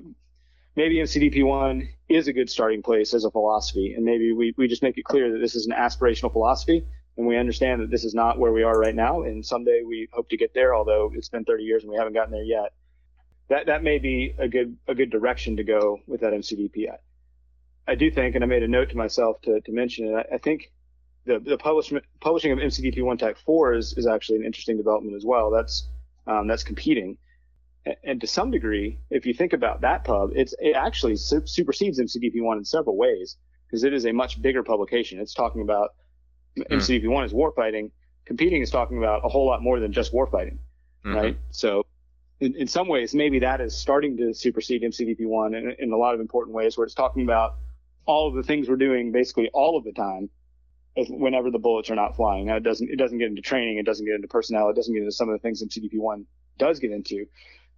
[0.76, 4.84] maybe MCDP1 is a good starting place as a philosophy, and maybe we, we just
[4.84, 6.86] make it clear that this is an aspirational philosophy,
[7.18, 10.08] and we understand that this is not where we are right now, and someday we
[10.12, 12.74] hope to get there, although it's been 30 years and we haven't gotten there yet
[13.48, 16.90] that that may be a good a good direction to go with that MCDP.
[16.90, 20.28] I, I do think, and I made a note to myself to, to mention it.
[20.32, 20.72] I, I think
[21.26, 25.16] the the publishment, publishing of MCDP one TAC four is is actually an interesting development
[25.16, 25.52] as well.
[25.52, 25.88] That's
[26.28, 27.18] um, that's competing,
[28.04, 32.00] and, to some degree, if you think about that pub, it's it actually su- supersedes
[32.00, 35.20] MCDP one in several ways because it is a much bigger publication.
[35.20, 35.92] It's talking about
[36.58, 36.68] mm.
[36.68, 37.92] MCDP one is warfighting.
[38.26, 40.58] Competing is talking about a whole lot more than just warfighting,
[41.06, 41.16] mm-hmm.
[41.16, 41.38] right?
[41.52, 41.86] So
[42.40, 46.16] in, in some ways, maybe that is starting to supersede MCDP1 in, in a lot
[46.16, 47.56] of important ways, where it's talking about
[48.06, 50.30] all of the things we're doing basically all of the time
[51.10, 52.48] whenever the bullets are not flying.
[52.48, 54.94] Now it doesn't it doesn't get into training, it doesn't get into personnel, it doesn't
[54.94, 56.26] get into some of the things MCDP one
[56.58, 57.26] does get into.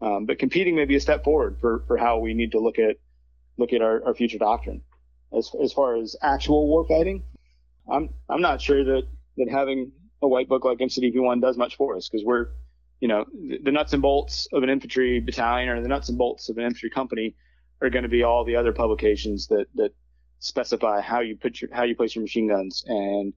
[0.01, 2.77] Um, but competing may be a step forward for, for how we need to look
[2.79, 2.97] at
[3.57, 4.81] look at our, our future doctrine.
[5.35, 7.23] As as far as actual war fighting,
[7.91, 9.03] I'm I'm not sure that
[9.37, 9.91] that having
[10.21, 12.49] a white book like MCDP one does much for us because we're
[12.99, 13.25] you know,
[13.63, 16.63] the nuts and bolts of an infantry battalion or the nuts and bolts of an
[16.63, 17.35] infantry company
[17.81, 19.91] are going to be all the other publications that, that
[20.39, 23.33] specify how you put your, how you place your machine guns and,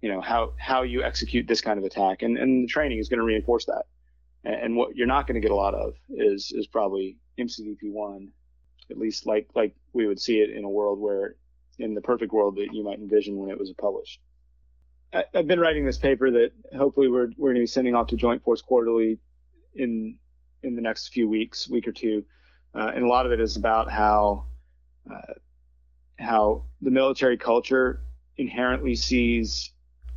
[0.00, 2.22] you know, how, how you execute this kind of attack.
[2.22, 3.84] And, and the training is going to reinforce that.
[4.44, 8.28] And, what you're not going to get a lot of is, is probably MCDP one,
[8.90, 11.36] at least like, like we would see it in a world where
[11.78, 14.20] in the perfect world that you might envision when it was published.
[15.12, 18.08] I, have been writing this paper that hopefully we're we're going to be sending off
[18.08, 19.18] to Joint Force Quarterly
[19.74, 20.16] in
[20.62, 22.24] in the next few weeks, week or two,
[22.74, 24.46] uh, and a lot of it is about how
[25.12, 25.34] uh,
[26.18, 28.00] how the military culture
[28.36, 29.71] inherently sees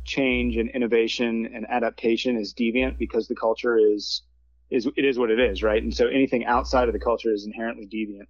[0.06, 4.22] change and innovation and adaptation is deviant because the culture is
[4.70, 5.82] is it is what it is, right?
[5.82, 8.26] And so anything outside of the culture is inherently deviant.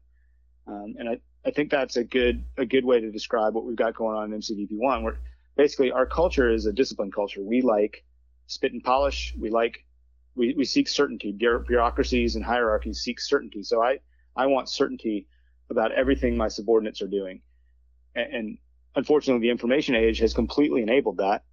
[0.67, 3.77] Um, and I, I think that's a good a good way to describe what we've
[3.77, 5.03] got going on in MCDP one.
[5.03, 5.19] Where
[5.57, 7.43] basically our culture is a discipline culture.
[7.43, 8.05] We like
[8.47, 9.35] spit and polish.
[9.39, 9.85] We like
[10.35, 11.33] we, we seek certainty.
[11.33, 13.63] Bureaucracies and hierarchies seek certainty.
[13.63, 13.99] So I
[14.37, 15.29] I want certainty
[15.71, 17.41] about everything my subordinates are doing.
[18.15, 18.59] And, and
[18.95, 21.45] unfortunately, the information age has completely enabled that.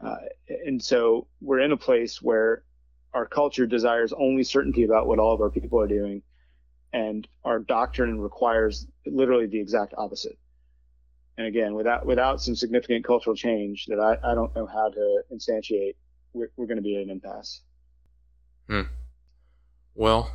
[0.00, 0.16] Uh,
[0.64, 2.62] and so we're in a place where
[3.14, 6.22] our culture desires only certainty about what all of our people are doing,
[6.92, 10.38] and our doctrine requires literally the exact opposite.
[11.36, 15.22] And again, without without some significant cultural change that I, I don't know how to
[15.32, 15.94] instantiate,
[16.32, 17.62] we're, we're going to be at an impasse.
[18.68, 18.82] Hmm.
[19.94, 20.32] Well,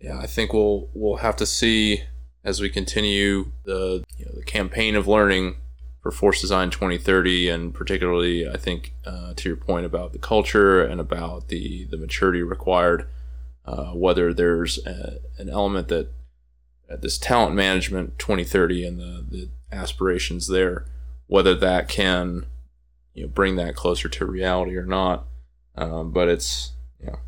[0.00, 2.02] yeah, I think we'll we'll have to see
[2.42, 5.56] as we continue the you know, the campaign of learning
[6.04, 10.84] for Force Design 2030, and particularly, I think, uh, to your point about the culture
[10.84, 13.08] and about the the maturity required,
[13.64, 16.12] uh, whether there's a, an element that
[16.90, 20.84] uh, this talent management 2030 and the, the aspirations there,
[21.26, 22.44] whether that can
[23.14, 25.24] you know bring that closer to reality or not.
[25.74, 27.18] Um, but it's you know,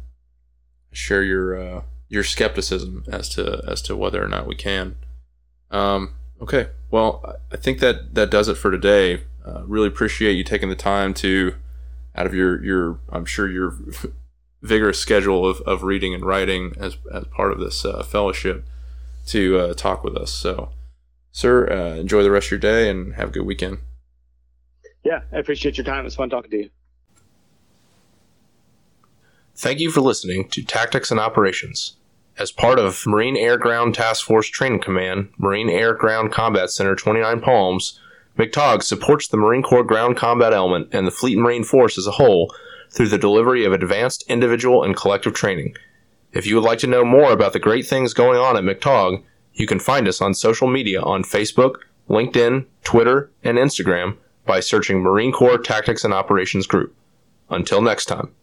[0.93, 4.97] share your uh, your skepticism as to as to whether or not we can.
[5.71, 9.23] Um, okay, well, I think that that does it for today.
[9.45, 11.55] Uh, really appreciate you taking the time to,
[12.15, 13.75] out of your your I'm sure your
[14.63, 18.65] vigorous schedule of, of reading and writing as as part of this uh, fellowship,
[19.27, 20.31] to uh, talk with us.
[20.31, 20.71] So,
[21.33, 23.79] sir, uh, enjoy the rest of your day and have a good weekend.
[25.05, 26.01] Yeah, I appreciate your time.
[26.01, 26.71] It was fun talking to you.
[29.55, 31.97] Thank you for listening to Tactics and Operations.
[32.39, 36.95] As part of Marine Air Ground Task Force Training Command, Marine Air Ground Combat Center
[36.95, 37.99] 29 Palms,
[38.39, 42.13] MCTOG supports the Marine Corps Ground Combat Element and the Fleet Marine Force as a
[42.13, 42.55] whole
[42.91, 45.75] through the delivery of advanced individual and collective training.
[46.33, 49.23] If you would like to know more about the great things going on at MCTOG,
[49.55, 51.77] you can find us on social media on Facebook,
[52.11, 56.95] LinkedIn, Twitter, and Instagram by searching Marine Corps Tactics and Operations Group.
[57.49, 58.35] Until next time.